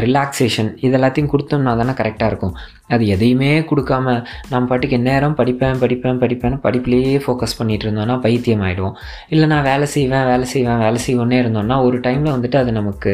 ரிலாக்ஸேஷன் 0.05 0.69
இது 0.85 0.93
எல்லாத்தையும் 0.97 1.31
கொடுத்தோம்னா 1.31 1.71
தானே 1.81 1.93
கரெக்டாக 2.01 2.31
இருக்கும். 2.31 2.55
அது 2.93 3.03
எதையுமே 3.15 3.51
கொடுக்காம 3.69 4.13
நான் 4.49 4.67
பாட்டுக்கு 4.67 4.97
நேரம் 5.07 5.37
படிப்பேன் 5.39 5.81
படிப்பேன் 5.83 6.21
படிப்பேன்னு 6.23 6.59
படிப்புலேயே 6.65 7.15
ஃபோக்கஸ் 7.25 7.57
பண்ணிகிட்டு 7.59 7.87
இருந்தோம்னா 7.87 8.17
பைத்தியம் 8.25 8.63
ஆகிடுவோம் 8.67 8.95
இல்லை 9.29 9.47
நான் 9.53 9.67
வேலை 9.71 9.87
செய்வேன் 9.95 10.27
வேலை 10.31 10.45
செய்வேன் 10.53 10.83
வேலை 10.85 11.01
செய்வோன்னே 11.07 11.39
இருந்தோம்னா 11.43 11.77
ஒரு 11.87 11.99
டைமில் 11.99 12.35
வந்துட்டு 12.35 12.59
அது 12.63 12.71
நமக்கு 12.71 13.13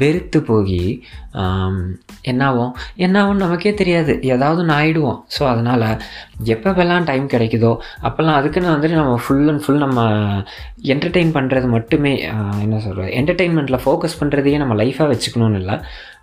வெறுத்து 0.00 0.38
போய் 0.48 0.80
என்னாகும்? 2.30 2.72
என்னாகும் 3.04 3.42
நமக்கே 3.42 3.72
தெரியாது. 3.80 4.12
ஏதாவது 4.34 4.60
ஒன்று 4.62 4.74
ஆகிடுவோம் 4.78 5.18
ஸோ 5.36 5.42
அதனால் 5.52 5.86
எப்பப்பெல்லாம் 6.54 7.06
டைம் 7.10 7.26
கிடைக்குதோ 7.34 7.72
அப்போல்லாம் 8.06 8.38
அதுக்குன்னு 8.40 8.74
வந்துட்டு 8.74 9.00
நம்ம 9.00 9.14
ஃபுல் 9.24 9.48
அண்ட் 9.52 9.62
ஃபுல் 9.64 9.82
நம்ம 9.84 10.04
என்டர்டெயின் 10.94 11.32
பண்ணுறது 11.38 11.68
மட்டுமே 11.76 12.12
என்ன 12.64 12.80
சொல்கிறது 12.86 13.14
என்டர்டெயின்மெண்ட்டில் 13.20 13.82
ஃபோக்கஸ் 13.84 14.18
பண்ணுறதையே 14.20 14.60
நம்ம 14.64 14.76
லைஃபாக 14.82 15.08
வச்சுக்கணும்னு 15.12 15.60
இல்லை. 15.62 15.76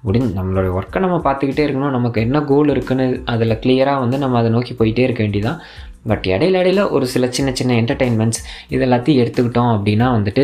முடிஞ்சு 0.07 0.31
நம்மளோட 0.39 0.67
ஒர்க்கை 0.79 0.99
நம்ம 1.05 1.17
பார்த்துக்கிட்டே 1.27 1.63
இருக்கணும். 1.65 1.95
நமக்கு 1.97 2.19
என்ன 2.25 2.37
கோல் 2.51 2.71
இருக்குன்னு 2.73 3.07
அதில் 3.33 3.61
கிளியராக 3.63 4.03
வந்து 4.03 4.17
நம்ம 4.23 4.37
அதை 4.41 4.51
நோக்கி 4.55 4.73
போயிட்டே 4.79 5.05
இருக்க 5.07 5.21
வேண்டியதான் 5.23 5.61
பட் 6.07 6.25
இடையில 6.25 6.59
இடையில 6.61 6.81
ஒரு 6.89 7.05
சில 7.13 7.25
சின்ன 7.31 7.49
சின்ன 7.53 7.73
என்டர்டெயின்மெண்ட்ஸ் 7.81 8.39
இது 8.69 8.81
எல்லாத்தையும் 8.85 9.21
எடுத்துக்கிட்டோம் 9.23 9.71
அப்படின்னா 9.75 10.07
வந்துட்டு 10.17 10.43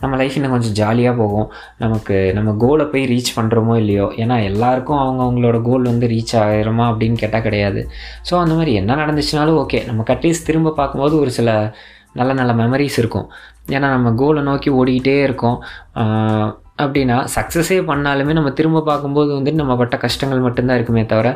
நம்ம 0.00 0.16
லைஃப் 0.16 0.36
இன்னும் 0.36 0.50
கொஞ்சம் 0.50 0.76
ஜாலியாக 0.80 1.14
போகும். 1.16 1.48
நமக்கு 1.78 2.16
நம்ம 2.34 2.50
கோலை 2.58 2.86
போய் 2.86 3.04
ரீச் 3.12 3.30
பண்ணுறோமோ 3.36 3.74
இல்லையோ? 3.76 4.06
ஏன்னா 4.16 4.36
எல்லாருக்கும் 4.44 4.98
அவங்க 4.98 5.22
அவங்களோட 5.24 5.58
கோல் 5.62 5.82
வந்து 5.82 6.06
ரீச் 6.06 6.34
ஆகிருமா 6.42 6.86
அப்படின்னு 6.92 7.20
கேட்டால் 7.22 7.42
கிடையாது. 7.42 7.82
ஸோ 8.30 8.34
அந்த 8.38 8.54
மாதிரி 8.54 8.72
என்ன 8.72 8.96
நடந்துச்சுனாலும் 9.02 9.60
ஓகே 9.62 9.80
நம்ம 9.86 10.04
அட்லீஸ்ட் 10.14 10.48
திரும்ப 10.50 10.74
பார்க்கும்போது 10.80 11.16
ஒரு 11.18 11.30
சில 11.30 11.50
நல்ல 12.12 12.32
நல்ல 12.32 12.52
மெமரிஸ் 12.62 12.98
இருக்கும். 13.02 13.28
ஏன்னா 13.68 13.88
நம்ம 13.96 14.12
கோலை 14.22 14.42
நோக்கி 14.42 14.70
ஓடிக்கிட்டே 14.70 15.16
இருக்கோம். 15.22 15.58
அப்படின்னா 16.82 17.16
சக்ஸஸே 17.34 17.76
பண்ணாலுமே 17.90 18.32
நம்ம 18.32 18.50
திரும்ப 18.50 18.82
பார்க்கும்போது 18.82 19.30
வந்துட்டு 19.38 19.60
நம்ம 19.62 19.74
பட்ட 19.76 19.96
கஷ்டங்கள் 19.96 20.46
மட்டும்தான் 20.46 20.76
இருக்குமே 20.76 21.02
தவிர 21.06 21.28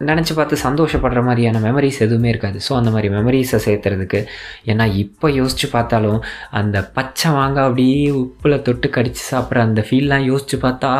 நினச்சி 0.00 0.34
பார்த்து 0.34 0.56
சந்தோஷப்படுற 0.56 1.22
மாதிரியான 1.22 1.58
மெமரிஸ் 1.58 2.00
எதுவுமே 2.00 2.28
இருக்காது. 2.28 2.58
ஸோ 2.68 2.72
அந்த 2.76 2.90
மாதிரி 2.90 3.08
மெமரிஸை 3.14 3.60
சேர்த்துறதுக்கு 3.66 4.20
ஏன்னா 4.66 4.94
இப்போ 4.94 5.30
யோசித்து 5.30 5.68
பார்த்தாலும் 5.68 6.22
அந்த 6.50 6.82
பச்சை 6.82 7.32
மாங்காய் 7.32 7.64
அப்படியே 7.64 8.10
உப்பில் 8.10 8.62
தொட்டு 8.62 8.90
கடித்து 8.90 9.22
சாப்பிட்ற 9.30 9.58
அந்த 9.58 9.86
ஃபீல்லாம் 9.88 10.24
யோசித்து 10.24 10.58
பார்த்தா 10.68 10.92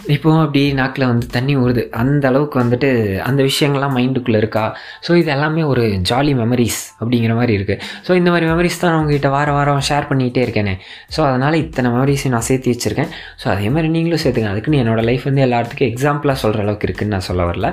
இப்போவும் 0.00 0.42
அப்படி 0.42 0.60
நாக்கில் 0.78 1.08
வந்து 1.10 1.26
தண்ணி 1.36 1.54
ஊறுது. 1.62 1.82
அந்த 2.02 2.24
அளவுக்கு 2.30 2.56
வந்துட்டு 2.60 2.88
அந்த 3.28 3.40
விஷயங்கள்லாம் 3.48 3.94
மைண்டுக்குள்ளே 3.96 4.40
இருக்கா? 4.42 4.62
ஸோ 5.06 5.10
இது 5.20 5.30
எல்லாமே 5.36 5.62
ஒரு 5.72 5.84
ஜாலி 6.10 6.32
மெமரிஸ் 6.40 6.78
அப்படிங்கிற 7.00 7.34
மாதிரி 7.38 7.52
இருக்குது 7.58 7.82
ஸோ 8.06 8.14
இந்த 8.20 8.28
மாதிரி 8.32 8.46
மெமரிஸ் 8.52 8.80
தான் 8.82 8.92
நான் 8.92 9.00
உங்ககிட்ட 9.02 9.30
வார 9.36 9.48
வாரம் 9.56 9.82
ஷேர் 9.88 10.08
பண்ணிகிட்டே 10.10 10.44
இருக்கேனே. 10.46 10.74
ஸோ 11.16 11.20
அதனால் 11.28 11.60
இத்தனை 11.64 11.90
மெமரிஸையும் 11.96 12.36
நான் 12.36 12.48
சேர்த்து 12.50 12.74
வச்சுருக்கேன். 12.74 13.10
ஸோ 13.42 13.48
அதே 13.54 13.70
மாதிரி 13.76 13.90
நீங்களும் 13.96 14.22
சேர்த்துங்க 14.24 14.52
அதுக்குன்னு 14.52 14.82
என்னோடய 14.84 15.08
லைஃப் 15.10 15.26
வந்து 15.30 15.44
எல்லாத்துக்கும் 15.48 15.90
எக்ஸாம்பிளாக 15.92 16.42
சொல்கிற 16.44 16.62
அளவுக்கு 16.66 16.88
இருக்குதுன்னு 16.88 17.16
நான் 17.16 17.28
சொல்ல 17.30 17.44
வரல. 17.50 17.70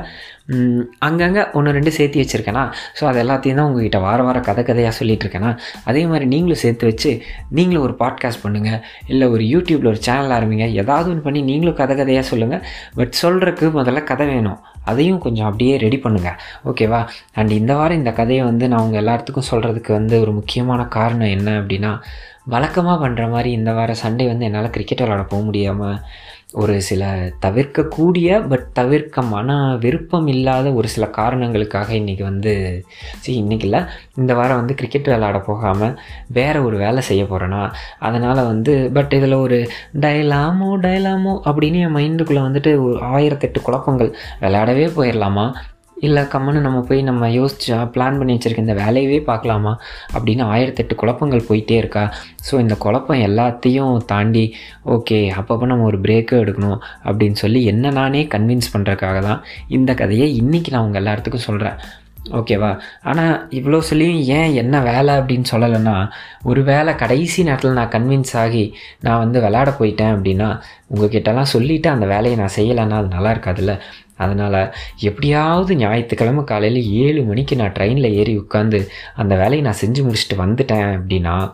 அங்கங்கே 1.05 1.43
ஒன்று 1.57 1.71
ரெண்டு 1.71 1.91
சேர்த்து 1.91 2.21
வச்சுருக்கேனா. 2.21 2.63
ஸோ 2.97 3.03
அது 3.09 3.19
எல்லாத்தையும் 3.23 3.59
தான் 3.59 3.67
உங்ககிட்ட 3.69 3.99
வார 3.99 4.19
வார 4.23 4.37
கதை 4.39 4.63
கதையாக 4.63 4.93
சொல்லிகிட்டு 4.99 5.25
இருக்கேனா. 5.25 5.51
அதே 5.83 6.03
மாதிரி 6.05 6.25
நீங்களும் 6.33 6.61
சேர்த்து 6.63 6.89
வச்சு 6.89 7.11
நீங்களும் 7.57 7.85
ஒரு 7.87 7.95
பாட்காஸ்ட் 8.01 8.43
பண்ணுங்கள் 8.45 8.79
இல்லை 9.07 9.27
ஒரு 9.29 9.43
யூடியூப்பில் 9.53 9.91
ஒரு 9.93 10.01
சேனல் 10.07 10.35
ஆரம்பிங்க. 10.37 10.67
ஏதாவது 10.83 11.09
ஒன்று 11.13 11.25
பண்ணி 11.27 11.41
நீங்களும் 11.51 11.79
கதை 11.81 11.95
கதையாக 11.95 12.25
சொல்லுங்கள் 12.31 12.63
பட் 12.95 13.15
சொல்கிறதுக்கு 13.23 13.69
முதல்ல 13.79 14.03
கதை 14.11 14.27
வேணும். 14.33 14.59
அதையும் 14.91 15.23
கொஞ்சம் 15.25 15.47
அப்படியே 15.49 15.73
ரெடி 15.77 15.97
பண்ணுங்கள் 16.03 16.37
ஓகேவா 16.65 17.01
அண்ட் 17.33 17.51
இந்த 17.51 17.73
வாரம் 17.75 17.97
இந்த 17.97 18.11
கதையை 18.11 18.43
வந்து 18.43 18.65
நான் 18.67 18.83
உங்கள் 18.85 19.01
எல்லாத்துக்கும் 19.03 19.49
சொல்கிறதுக்கு 19.51 19.91
வந்து 19.93 20.15
ஒரு 20.21 20.31
முக்கியமான 20.31 20.81
காரணம் 20.97 21.33
என்ன 21.37 21.49
அப்படின்னா 21.61 21.91
வழக்கமாக 22.53 22.97
பண்ணுற 23.03 23.23
மாதிரி 23.29 23.51
இந்த 23.51 23.71
வாரம் 23.73 24.01
சண்டே 24.03 24.25
வந்து 24.27 24.45
என்னால் 24.45 24.69
கிரிக்கெட் 24.69 25.03
விளாட 25.03 25.23
போக 25.23 25.41
முடியாமல் 25.43 25.97
ஒரு 26.61 26.75
சில 26.87 27.03
தவிர்க்கக்கூடிய 27.45 28.27
பட் 28.51 28.65
தவிர்க்க 28.79 29.21
மன 29.33 29.57
விருப்பம் 29.83 30.27
இல்லாத 30.33 30.71
ஒரு 30.79 30.87
சில 30.93 31.05
காரணங்களுக்காக 31.17 31.89
இன்றைக்கி 31.93 32.23
வந்து 32.23 32.53
சரி 33.23 33.35
இன்றைக்கி 33.43 33.67
இல்லை. 33.69 33.81
இந்த 34.15 34.31
வாரம் 34.39 34.61
வந்து 34.61 34.77
கிரிக்கெட் 34.79 35.09
விளையாட 35.11 35.39
போகாமல் 35.49 35.95
வேறு 36.39 36.61
ஒரு 36.67 36.77
வேலை 36.77 37.03
செய்ய 37.09 37.23
போகிறேன்னா 37.23 37.61
அதனால் 37.99 38.41
வந்து 38.51 38.75
பட் 38.93 39.15
இதில் 39.19 39.41
ஒரு 39.45 39.59
டயலாமோ 40.05 40.71
டயலாமோ 40.85 41.35
அப்படின்னு 41.49 41.83
என் 41.85 41.95
மைண்டுக்குள்ளே 41.99 42.43
வந்துட்டு 42.47 42.73
ஒரு 42.85 42.97
ஆயிரத்தெட்டு 43.13 43.61
குழப்பங்கள். 43.67 44.11
விளையாடவே 44.43 44.87
போயிடலாமா 44.99 45.47
இல்லை 45.97 46.23
கம்முன்னு 46.23 46.59
நம்ம 46.59 46.81
போய் 46.81 47.01
நம்ம 47.01 47.27
யோசிச்சா 47.27 47.91
பிளான் 47.93 48.17
பண்ணி 48.17 48.33
வச்சுருக்க 48.33 48.57
இந்த 48.57 48.73
வேலையவே 48.73 49.23
பார்க்கலாமா? 49.23 49.77
அப்படின்னு 50.13 50.43
ஆயிரத்தெட்டு 50.43 50.95
குழப்பங்கள் 50.95 51.45
போயிட்டே 51.49 51.71
இருக்கா. 51.71 52.13
ஸோ 52.51 52.59
இந்த 52.59 52.75
குழப்பம் 52.75 53.21
எல்லாத்தையும் 53.21 53.97
தாண்டி 54.05 54.55
ஓகே 54.85 55.31
அப்பப்போ 55.37 55.65
நம்ம 55.65 55.83
ஒரு 55.83 55.99
பிரேக்கும் 55.99 56.39
எடுக்கணும் 56.39 56.79
அப்படின்னு 57.03 57.31
சொல்லி 57.31 57.63
என்ன 57.63 57.91
நானே 57.91 58.23
கன்வின்ஸ் 58.23 58.73
பண்ணுறதுக்காக 58.73 59.21
தான் 59.21 59.43
இந்த 59.67 59.93
கதையை 59.93 60.41
இன்றைக்கி 60.41 60.69
நான் 60.69 60.83
உங்கள் 60.83 61.03
எல்லாத்துக்கும் 61.03 61.47
சொல்கிறேன் 61.47 61.79
ஓகேவா? 62.25 62.77
ஆனால் 63.01 63.47
இவ்வளோ 63.51 63.79
சொல்லியும் 63.79 64.21
ஏன் 64.27 64.53
என்ன 64.53 64.81
வேலை 64.81 65.15
அப்படின்னு 65.15 65.45
சொல்லலைன்னா 65.51 66.09
ஒரு 66.43 66.63
வேளை 66.63 66.95
கடைசி 66.95 67.43
நேரத்தில் 67.43 67.71
நான் 67.71 67.89
கன்வின்ஸ் 67.89 68.37
ஆகி 68.37 68.75
நான் 68.99 69.17
வந்து 69.17 69.39
விளாட 69.41 69.69
போயிட்டேன் 69.79 70.15
அப்படின்னா 70.15 70.59
உங்ககிட்டலாம் 70.95 71.41
சொல்லிவிட்டு 71.41 71.89
அந்த 71.89 72.05
வேலையை 72.05 72.39
நான் 72.39 72.55
செய்யலைன்னா 72.55 72.91
அது 72.91 73.07
நல்லா 73.07 73.31
இருக்காதுல்ல? 73.31 73.79
அதனால் 74.17 74.73
எப்படியாவது 74.99 75.75
ஞாயிற்றுக்கிழமை 75.75 76.43
காலையில் 76.43 76.91
ஏழு 76.91 77.23
மணிக்கு 77.23 77.55
நான் 77.55 77.71
ட்ரெயினில் 77.71 78.13
ஏறி 78.13 78.39
உட்காந்து 78.39 78.87
அந்த 79.15 79.35
வேலையை 79.35 79.61
நான் 79.61 79.81
செஞ்சு 79.81 80.03
முடிச்சுட்டு 80.05 80.37
வந்துட்டேன் 80.37 80.97
அப்படின்னா 80.97 81.53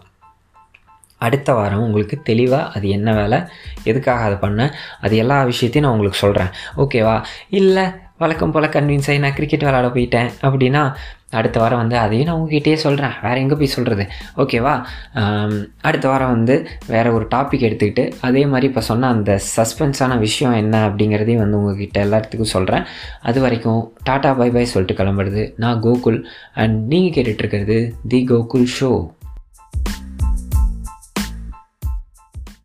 அடுத்த 1.18 1.54
வாரம் 1.54 1.84
உங்களுக்கு 1.84 2.22
தெளிவாக 2.22 2.72
அது 2.74 2.90
என்ன 2.90 3.14
வேலை 3.14 3.40
எதுக்காக 3.84 4.24
அதை 4.24 4.50
பண்ணேன் 4.50 4.72
அது 5.00 5.18
எல்லா 5.18 5.44
விஷயத்தையும் 5.44 5.90
நான் 5.90 6.00
உங்களுக்கு 6.00 6.18
சொல்கிறேன் 6.18 6.52
ஓகேவா? 6.78 7.24
இல்லை 7.50 7.86
வழக்கம் 8.22 8.52
போல் 8.54 8.74
கன்வின்ஸ் 8.74 9.08
ஆகி 9.12 9.20
நான் 9.24 9.36
கிரிக்கெட் 9.38 9.64
விளாட 9.66 9.88
போயிட்டேன். 9.94 10.28
அப்படின்னா 10.48 10.82
அடுத்த 11.40 11.58
வாரம் 11.62 11.80
வந்து 11.82 11.96
அதையும் 12.02 12.28
நான் 12.30 12.40
உங்ககிட்டயே 12.40 12.78
சொல்கிறேன் 12.84 13.14
வேறு 13.26 13.42
எங்கே 13.44 13.56
போய் 13.60 13.72
சொல்கிறது 13.76 14.04
ஓகேவா 14.42 14.74
அடுத்த 15.90 16.06
வாரம் 16.12 16.34
வந்து 16.36 16.56
வேறு 16.94 17.14
ஒரு 17.18 17.26
டாபிக் 17.36 17.66
எடுத்துக்கிட்டு 17.68 18.04
அதே 18.28 18.44
மாதிரி 18.52 18.68
இப்போ 18.72 18.84
சொன்ன 18.90 19.10
அந்த 19.16 19.38
சஸ்பென்ஸான 19.56 20.18
விஷயம் 20.26 20.58
என்ன 20.64 20.82
அப்படிங்கிறதையும் 20.88 21.44
வந்து 21.44 21.60
உங்ககிட்ட 21.62 22.04
எல்லாத்துக்கும் 22.08 22.54
சொல்கிறேன் 22.56 22.86
அது 23.30 23.42
வரைக்கும் 23.46 23.82
டாடா 24.10 24.34
பை 24.42 24.50
பை 24.58 24.66
சொல்லிட்டு 24.74 25.00
கிளம்புறது. 25.02 25.46
நான் 25.64 25.82
கோகுல் 25.88 26.20
அண்ட் 26.64 26.78
நீங்கள் 26.94 27.16
கேட்டுட்ருக்கிறது 27.18 27.80
தி 28.14 28.22
கோகுல் 28.34 28.68
ஷோ 28.78 28.92